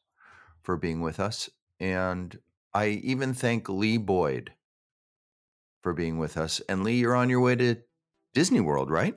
for 0.63 0.77
being 0.77 1.01
with 1.01 1.21
us. 1.21 1.51
And 1.79 2.39
I 2.75 2.89
even 3.03 3.35
thank 3.35 3.69
Lee 3.69 3.97
Boyd 3.97 4.53
for 5.83 5.93
being 5.93 6.19
with 6.19 6.37
us. 6.37 6.61
And 6.69 6.85
Lee, 6.85 6.97
you're 6.97 7.17
on 7.17 7.31
your 7.31 7.41
way 7.41 7.57
to 7.57 7.77
Disney 8.35 8.61
World, 8.61 8.91
right? 8.91 9.17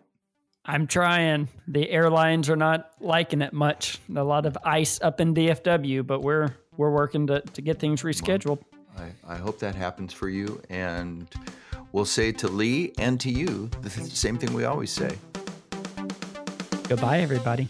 I'm 0.65 0.87
trying. 0.87 1.49
The 1.67 1.89
airlines 1.89 2.49
are 2.49 2.55
not 2.55 2.91
liking 3.01 3.41
it 3.41 3.51
much. 3.51 3.99
A 4.15 4.23
lot 4.23 4.45
of 4.45 4.57
ice 4.63 4.99
up 5.01 5.19
in 5.19 5.33
DFW, 5.33 6.07
but 6.07 6.21
we're 6.21 6.55
we're 6.77 6.89
working 6.89 7.27
to, 7.27 7.41
to 7.41 7.61
get 7.61 7.79
things 7.79 8.01
rescheduled. 8.01 8.45
Well, 8.45 8.72
I, 8.97 9.33
I 9.33 9.35
hope 9.35 9.59
that 9.59 9.75
happens 9.75 10.13
for 10.13 10.29
you. 10.29 10.61
And 10.69 11.27
we'll 11.91 12.05
say 12.05 12.31
to 12.33 12.47
Lee 12.47 12.93
and 12.97 13.19
to 13.21 13.29
you 13.29 13.69
the 13.81 13.89
same 13.89 14.37
thing 14.37 14.53
we 14.53 14.65
always 14.65 14.91
say. 14.91 15.17
Goodbye, 16.87 17.19
everybody. 17.19 17.67